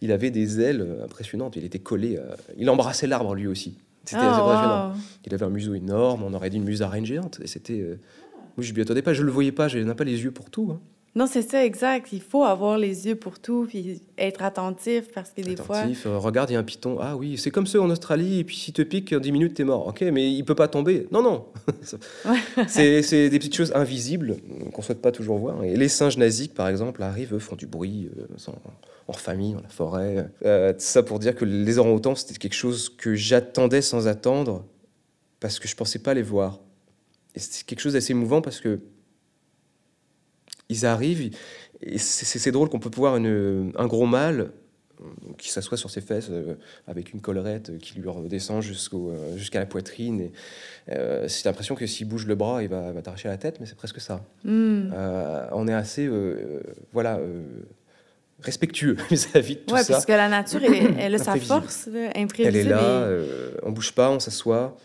[0.00, 1.56] il avait des ailes impressionnantes.
[1.56, 2.18] Il était collé,
[2.56, 3.76] il embrassait l'arbre lui aussi.
[4.04, 4.94] C'était assez impressionnant.
[5.26, 7.40] Il avait un museau énorme, on aurait dit une musaraigne géante.
[7.42, 7.98] Et c'était, euh...
[8.56, 10.48] moi je m'y attendais pas, je le voyais pas, je n'ai pas les yeux pour
[10.48, 10.70] tout.
[10.72, 10.80] Hein.
[11.16, 12.12] Non, c'est ça, exact.
[12.12, 16.12] Il faut avoir les yeux pour tout, puis être attentif, parce que des attentif, fois...
[16.12, 16.98] Euh, regarde, il y a un python.
[17.00, 19.54] Ah oui, c'est comme ça en Australie, et puis s'il te pique, en 10 minutes,
[19.54, 19.86] t'es mort.
[19.86, 21.08] Ok, mais il peut pas tomber.
[21.10, 21.46] Non, non.
[22.68, 24.36] c'est des petites choses invisibles
[24.74, 25.64] qu'on souhaite pas toujours voir.
[25.64, 28.52] Et les singes nasiques, par exemple, arrivent, eux, font du bruit euh,
[29.08, 30.28] en famille, dans la forêt.
[30.44, 34.66] Euh, ça pour dire que les orang-outans, c'était quelque chose que j'attendais sans attendre,
[35.40, 36.60] parce que je pensais pas les voir.
[37.34, 38.80] Et c'est quelque chose d'assez émouvant parce que
[40.68, 41.30] ils arrivent,
[41.82, 44.50] et c'est drôle qu'on peut voir une, un gros mâle
[45.00, 45.04] euh,
[45.36, 46.54] qui s'assoit sur ses fesses euh,
[46.86, 50.20] avec une collerette qui lui redescend euh, jusqu'à la poitrine.
[50.20, 50.32] Et,
[51.28, 54.00] c'est l'impression que s'il bouge le bras, il va, t'arracher la tête, mais c'est presque
[54.00, 54.24] ça.
[54.44, 54.90] Hmm.
[55.52, 56.08] on est assez,
[56.92, 57.18] voilà,
[58.40, 59.94] respectueux vis-à-vis de tout ouais, ça.
[59.94, 62.46] parce que la nature, elle, elle a sa force imprévisible.
[62.46, 63.08] Elle est là,
[63.64, 64.76] on bouge pas, on s'assoit,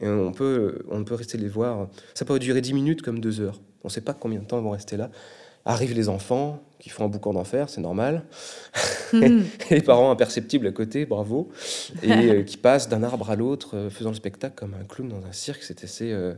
[0.00, 1.88] et on peut, on peut rester les voir.
[2.14, 3.60] Ça peut durer 10 minutes comme 2 heures.
[3.84, 5.10] On ne sait pas combien de temps ils vont rester là.
[5.64, 8.24] Arrivent les enfants qui font un boucan d'enfer, c'est normal.
[9.12, 9.44] Mhm.
[9.70, 11.50] les parents imperceptibles à côté, bravo.
[12.02, 15.08] Et euh, qui passent d'un arbre à l'autre, euh, faisant le spectacle comme un clown
[15.08, 15.62] dans un cirque.
[15.62, 16.10] C'est assez.
[16.10, 16.34] Euh,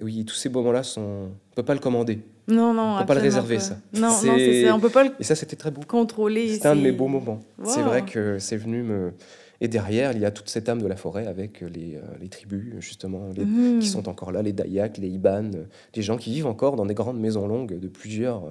[0.00, 1.00] oui, tous ces moments-là, sont...
[1.00, 2.20] on ne peut pas le commander.
[2.48, 3.76] Non, non, on peut pas le réserver, ça.
[3.92, 4.74] Non, non.
[4.74, 5.82] On peut pas le Et ça, c'était très beau.
[5.86, 6.54] Contrôler.
[6.54, 7.40] C'était un de mes beaux moments.
[7.64, 9.12] C'est vrai que c'est venu me
[9.62, 12.28] et derrière, il y a toute cette âme de la forêt avec les, euh, les
[12.28, 13.78] tribus, justement, mmh.
[13.78, 15.52] qui sont encore là, les Dayaks, les Iban,
[15.92, 18.42] des gens qui vivent encore dans des grandes maisons longues de plusieurs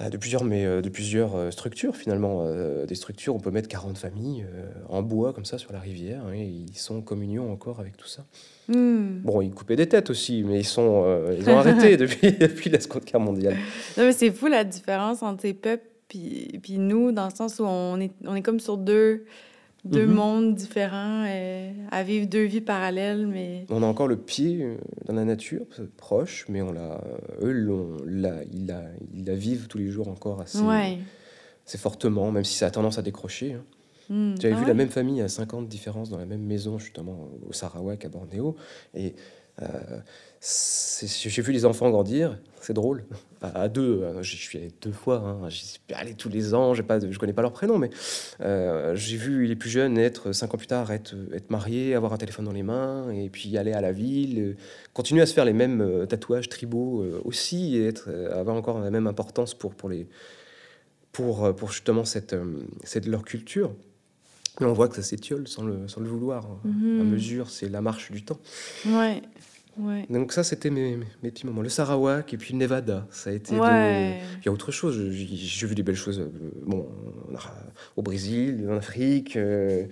[0.00, 2.46] euh, de plusieurs, mais euh, de plusieurs structures finalement.
[2.86, 4.46] des structures, on peut mettre 40 familles
[4.88, 7.98] en bois comme ça sur la rivière, hein, et ils sont en communion encore avec
[7.98, 8.24] tout ça.
[8.68, 9.20] Mmh.
[9.22, 11.04] Bon, ils coupaient des têtes aussi, mais ils, sont,
[11.38, 13.56] ils ont arrêté depuis, depuis la Seconde Guerre mondiale.
[13.98, 17.60] Non, mais c'est fou la différence entre ces peuples puis, puis nous, dans le sens
[17.60, 19.26] où on est, on est comme sur deux
[19.84, 20.14] deux mhm.
[20.14, 23.26] mondes différents, euh, à vivre deux vies parallèles.
[23.26, 23.66] Mais...
[23.70, 24.76] On a encore le pied euh,
[25.06, 25.66] dans la nature,
[25.96, 27.00] proche, mais on l'a,
[27.42, 28.82] eux, on l'a, ils, la,
[29.14, 30.58] ils la vivent tous les jours encore assez,
[31.66, 33.54] assez fortement, même si ça a tendance à décrocher.
[33.54, 33.64] Hein.
[34.10, 34.34] Hmm.
[34.40, 37.52] J'avais ah vu la même famille à 50 différences dans la même maison, justement, au
[37.52, 38.56] Sarawak, à Bornéo.
[38.92, 39.14] Et
[39.62, 39.66] euh,
[40.42, 43.04] j'ai vu les enfants grandir, c'est drôle.
[43.42, 46.74] À, deux, euh, je suis allé deux fois, hein, j'y suis allé tous les ans,
[46.74, 47.88] je ne connais pas leur prénom, mais
[48.42, 52.12] euh, j'ai vu les plus jeunes être, cinq ans plus tard, être, être mariés, avoir
[52.12, 54.56] un téléphone dans les mains, et puis aller à la ville,
[54.92, 59.06] continuer à se faire les mêmes tatouages tribaux aussi, et être, avoir encore la même
[59.06, 60.06] importance pour, pour, les,
[61.10, 62.36] pour, pour justement cette,
[62.84, 63.74] cette, leur culture.
[64.60, 66.44] Mais on voit que ça s'étiole sans le, sans le vouloir.
[66.44, 66.60] Hein.
[66.64, 67.00] Mhm.
[67.00, 68.38] À mesure, c'est la marche du temps.
[68.86, 69.22] Ouais.
[70.08, 71.62] Donc ça, c'était mes, mes, petits moments.
[71.62, 73.54] Le Sarawak et puis le Nevada, ça a été...
[73.54, 75.10] Il y a autre chose.
[75.10, 76.30] J'ai vu des belles choses euh,
[76.64, 76.88] bon,
[77.96, 79.86] au Brésil, en Afrique, euh,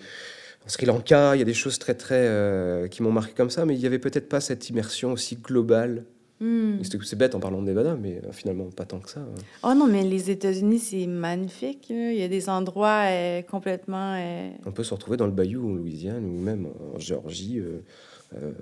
[0.64, 1.36] en Sri Lanka.
[1.36, 2.26] Il y a des choses très, très...
[2.26, 5.36] Euh, qui m'ont marqué comme ça, mais il n'y avait peut-être pas cette immersion aussi
[5.36, 6.04] globale.
[6.40, 6.76] Hmm.
[6.84, 9.18] C'est bête en parlant de Nevada, mais finalement pas tant que ça.
[9.18, 9.42] Hein.
[9.64, 11.86] Oh non, mais les États-Unis, c'est magnifique.
[11.90, 13.06] Il y a des endroits
[13.50, 14.16] complètement...
[14.64, 17.82] On peut se retrouver dans le Bayou en Louisiane ou même en Géorgie euh,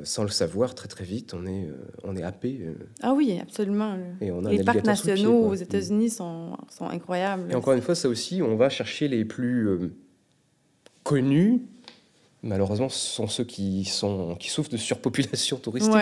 [0.04, 2.60] sans le savoir, très très vite, on est, euh, on est happé.
[2.62, 2.74] Euh.
[3.02, 3.96] ah oui, absolument.
[4.20, 7.50] Et on a les parcs nationaux aux États-Unis sont, sont, incroyables.
[7.50, 9.92] Et encore une fois, ça aussi, on va chercher les plus
[11.02, 11.62] connus.
[12.42, 15.94] Malheureusement, ce sont ceux qui, sont, qui souffrent de surpopulation touristique.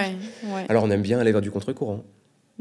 [0.69, 2.05] Alors on aime bien aller vers du contre-courant.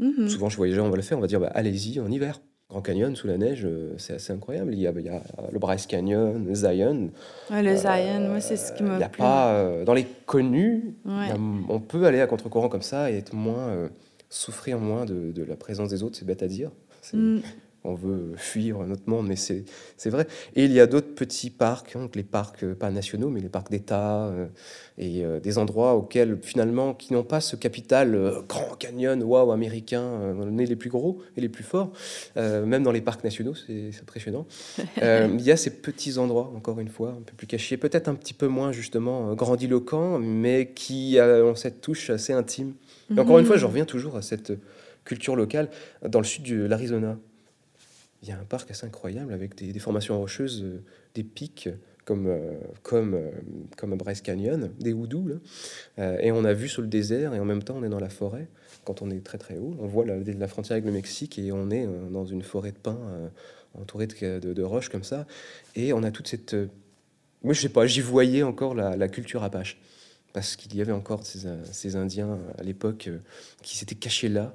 [0.00, 0.28] Mm-hmm.
[0.28, 2.40] Souvent, je voyage, on va le faire, on va dire bah, allez-y en hiver.
[2.70, 4.72] Grand Canyon sous la neige, euh, c'est assez incroyable.
[4.72, 7.10] Il y, a, il y a, le Bryce Canyon, le Zion.
[7.50, 10.94] le Zion, moi, c'est ce qui me Il y a pas, euh, dans les connus,
[11.04, 13.88] on peut aller à contre-courant comme ça et être moins, euh,
[14.30, 16.70] souffrir moins de, de, la présence des autres, c'est bête à dire.
[17.12, 17.40] Mm
[17.84, 19.64] on veut fuir notre monde, mais c'est
[20.10, 20.26] vrai.
[20.56, 23.50] Et il y a d'autres petits parcs, hein, les parcs euh, pas nationaux, mais les
[23.50, 24.46] parcs d'État, euh,
[24.96, 28.18] et euh, des endroits auxquels finalement, qui n'ont pas ce capital
[28.48, 31.92] grand canyon, waouh, américain, on est les plus gros et les plus forts,
[32.36, 34.46] même dans les parcs nationaux, c'est impressionnant.
[34.96, 38.14] il y a ces petits endroits, encore une fois, un peu plus cachés, peut-être un
[38.14, 42.74] petit peu moins justement grandiloquents, mais qui ont cette touche assez intime.
[43.14, 44.52] Et encore une fois, je reviens toujours à cette
[45.04, 45.68] culture locale
[46.06, 47.18] dans le sud de l'Arizona
[48.24, 50.82] il y a un parc assez incroyable avec des, formations rocheuses, euh,
[51.14, 51.68] des pics
[52.06, 53.30] comme, euh, comme, euh,
[53.76, 55.40] comme Bryce Canyon, des houdous.
[55.98, 58.08] et on a vu sur le désert et en même temps on est dans la
[58.08, 58.48] forêt.
[58.84, 61.52] Quand on est très très haut, on voit la, la frontière avec le Mexique et
[61.52, 62.98] on est dans une forêt de pins
[63.78, 65.26] entourée de, roches comme ça.
[65.74, 66.54] Et on a toute cette...
[67.42, 69.78] moi je sais pas, j'y voyais encore la, culture apache.
[70.34, 73.08] Parce qu'il y avait encore ces, ces Indiens à l'époque
[73.62, 74.54] qui s'étaient cachés là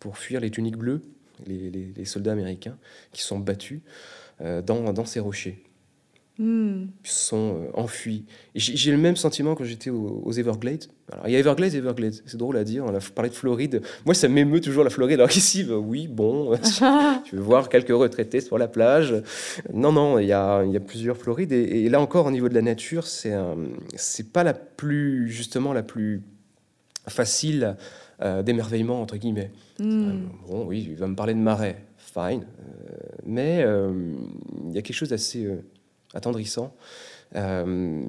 [0.00, 1.00] pour fuir les tuniques bleues
[1.46, 2.76] les, soldats américains
[3.12, 3.80] qui sont battus
[4.40, 5.62] euh, dans, ces rochers.
[6.38, 6.86] Hmm.
[7.04, 8.24] sont euh, enfuis.
[8.54, 10.86] J'ai le même sentiment quand j'étais aux, Everglades.
[11.12, 12.84] Alors, il y a Everglades et Everglades, c'est drôle à dire.
[12.86, 13.82] On a parlé de Floride.
[14.06, 15.20] Moi, ça m'émeut toujours la Floride.
[15.20, 16.56] Alors qu'ici, bah oui, bon,
[17.24, 19.14] tu veux voir quelques retraités sur la plage.
[19.72, 21.52] Non, non, il y a, il y a plusieurs Florides.
[21.52, 23.34] Et, là encore, au niveau de la nature, c'est
[23.94, 26.22] c'est pas la plus, justement, la plus
[27.08, 27.76] facile
[28.22, 29.50] euh, d'émerveillement, entre guillemets.
[29.78, 30.08] Hmm.
[30.08, 30.12] Euh,
[30.48, 32.46] bon, oui, il va me parler de marais, fine.
[33.24, 33.64] mais
[34.68, 35.48] il y a quelque chose d'assez
[36.14, 36.74] attendrissant.
[37.36, 38.04] Euh,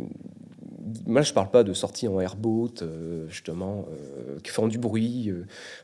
[1.06, 4.78] moi, je ne parle pas de sorties en airboat, euh, justement, euh, qui font du
[4.78, 5.32] bruit.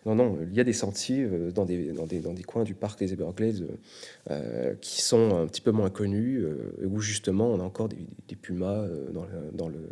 [0.06, 2.74] non, non, il y a des sentiers dans, des, dans, des, dans, des, coins du
[2.74, 3.68] parc des Everglades
[4.82, 6.46] qui sont un petit peu moins connus,
[6.84, 9.88] où justement on a encore des, pumas dans, dans le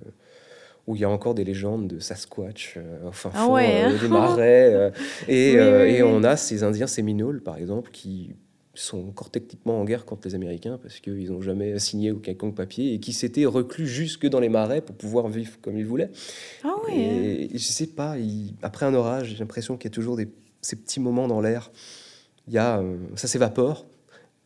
[0.88, 3.94] où il y a encore des légendes de Sasquatch, enfin ah hein.
[4.02, 4.94] des marais.
[5.28, 8.32] et, et, on a ces Indiens séminoles, par exemple, qui
[8.80, 12.94] sont encore techniquement en guerre contre les Américains parce qu'ils n'ont jamais signé aucun papier
[12.94, 16.12] et qui s'étaient reclus jusque dans les marais pour pouvoir vivre comme ils voulaient.
[16.64, 16.94] Ah oui.
[16.96, 18.16] Et, je sais pas,
[18.62, 20.30] après un orage, j'ai l'impression qu'il y a toujours des,
[20.62, 21.72] ces petits moments dans l'air.
[22.48, 23.88] Il y a, euh, ça s'évapore,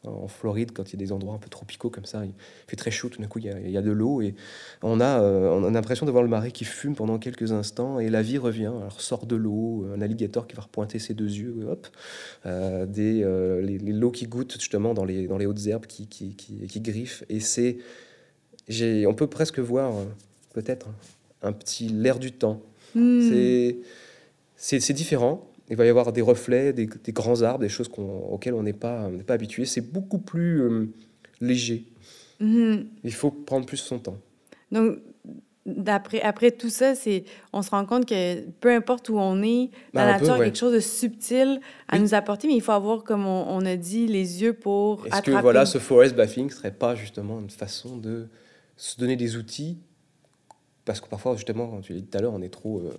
[0.03, 2.33] en Floride, quand il y a des endroits un peu tropicaux comme ça, il
[2.67, 4.33] fait très chaud, tout d'un coup il y, a, de l'eau et
[4.81, 7.99] on a, euh, on a l'impression de voir le marais qui fume pendant quelques instants
[7.99, 8.73] et la vie revient.
[8.81, 11.87] Alors sort de l'eau, un alligator qui va repointer ses deux yeux, hop,
[12.47, 16.07] euh, des, euh, les, l'eau qui goûte justement dans les, dans les hautes herbes qui,
[16.07, 17.77] qui, qui, qui griffent et c'est,
[18.67, 19.93] j'ai, on peut presque voir
[20.53, 20.87] peut-être
[21.43, 22.61] un petit l'air du temps.
[22.95, 23.29] Hmm.
[23.29, 23.77] C'est,
[24.55, 28.53] c'est, c'est différent il va y avoir des reflets, des, grands arbres, des choses auxquelles
[28.53, 29.65] on n'est pas, pas habitué.
[29.65, 30.87] C'est beaucoup plus euh,
[31.39, 31.85] léger.
[32.41, 32.85] Mm-hmm.
[33.03, 34.17] Il faut prendre plus son temps.
[34.71, 34.99] Donc,
[35.87, 40.05] après tout ça, c'est, on se rend compte que peu importe où on est, la
[40.05, 43.25] ben, nature a quelque chose de subtil à nous apporter, mais il faut avoir, comme
[43.25, 46.95] on, a dit, les yeux pour Est-ce que voilà, ce forest bathing ne serait pas
[46.95, 48.27] justement une façon de
[48.75, 49.77] se donner des outils?
[50.83, 52.79] Parce que parfois, justement, comme tu l'as dit tout à l'heure, on est trop...
[52.79, 52.97] Euh,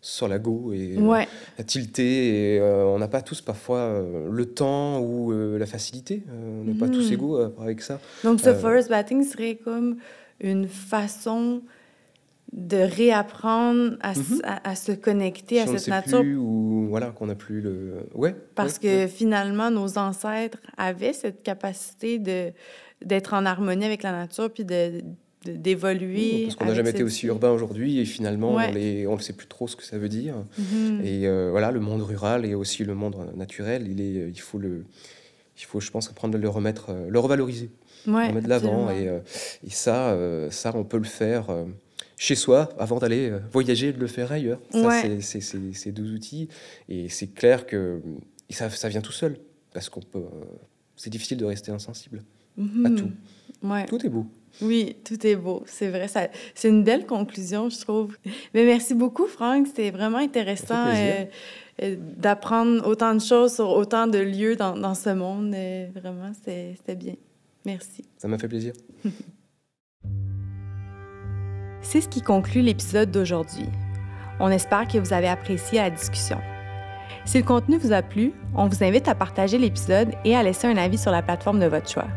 [0.00, 1.28] sur la go et euh, ouais.
[1.58, 2.54] à tilter.
[2.54, 6.22] Et euh, on n'a pas tous parfois euh, le temps ou la facilité.
[6.30, 7.14] on n'est pas tous hmm.
[7.14, 8.00] égaux avec ça.
[8.24, 9.96] Donc, ce forest bathing serait comme
[10.40, 11.62] une façon
[12.52, 14.40] de réapprendre à, mhm.
[14.64, 16.20] à, se connecter à cette nature.
[16.20, 18.06] Plus, ou voilà, qu'on n'a plus le.
[18.14, 18.34] Ouais.
[18.54, 22.52] Parce que finalement, nos ancêtres avaient cette capacité de
[23.04, 25.02] d'être en harmonie avec la nature puis de
[25.56, 26.44] d'évoluer.
[26.44, 29.68] parce qu'on n'a jamais été aussi urbain aujourd'hui et finalement on ne sait plus trop
[29.68, 30.34] ce que ça veut dire.
[30.58, 31.02] Mhm.
[31.04, 34.58] Et euh, voilà, le monde rural et aussi le monde naturel, il, est, il, faut,
[34.58, 34.84] le,
[35.56, 37.70] il faut, je pense, apprendre à le remettre, euh, le revaloriser,
[38.06, 38.90] le remettre de l'avant.
[38.90, 39.20] Et, euh,
[39.66, 40.16] et, ça,
[40.50, 41.46] ça, on peut le faire
[42.16, 44.60] chez soi avant d'aller voyager et de le faire ailleurs.
[44.72, 46.48] Ça, c'est deux outils.
[46.88, 48.00] Et c'est clair que
[48.50, 49.38] ça, ça vient tout seul
[49.72, 50.24] parce qu'on peut.
[50.96, 52.22] c'est difficile de rester insensible
[52.58, 52.96] à mhm.
[52.96, 53.10] tout.
[53.88, 54.26] Tout est beau.
[54.60, 56.08] Oui, tout est beau, c'est vrai.
[56.08, 58.16] Ça, c'est une belle conclusion, je trouve.
[58.54, 59.66] Mais merci beaucoup, Franck.
[59.68, 61.24] C'était vraiment intéressant euh,
[61.82, 65.54] euh, d'apprendre autant de choses sur autant de lieux dans, dans ce monde.
[65.54, 67.14] Euh, vraiment, c'était bien.
[67.64, 68.04] Merci.
[68.16, 68.72] Ça m'a fait plaisir.
[71.82, 73.66] c'est ce qui conclut l'épisode d'aujourd'hui.
[74.40, 76.38] On espère que vous avez apprécié la discussion.
[77.24, 80.66] Si le contenu vous a plu, on vous invite à partager l'épisode et à laisser
[80.66, 82.08] un avis sur la plateforme de votre choix.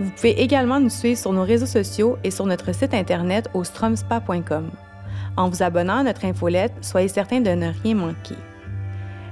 [0.00, 3.64] Vous pouvez également nous suivre sur nos réseaux sociaux et sur notre site internet au
[3.64, 4.70] stromspa.com.
[5.36, 8.36] En vous abonnant à notre infolette, soyez certain de ne rien manquer.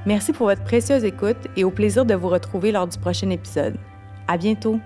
[0.06, 3.76] Merci pour votre précieuse écoute et au plaisir de vous retrouver lors du prochain épisode.
[4.28, 4.80] À bientôt!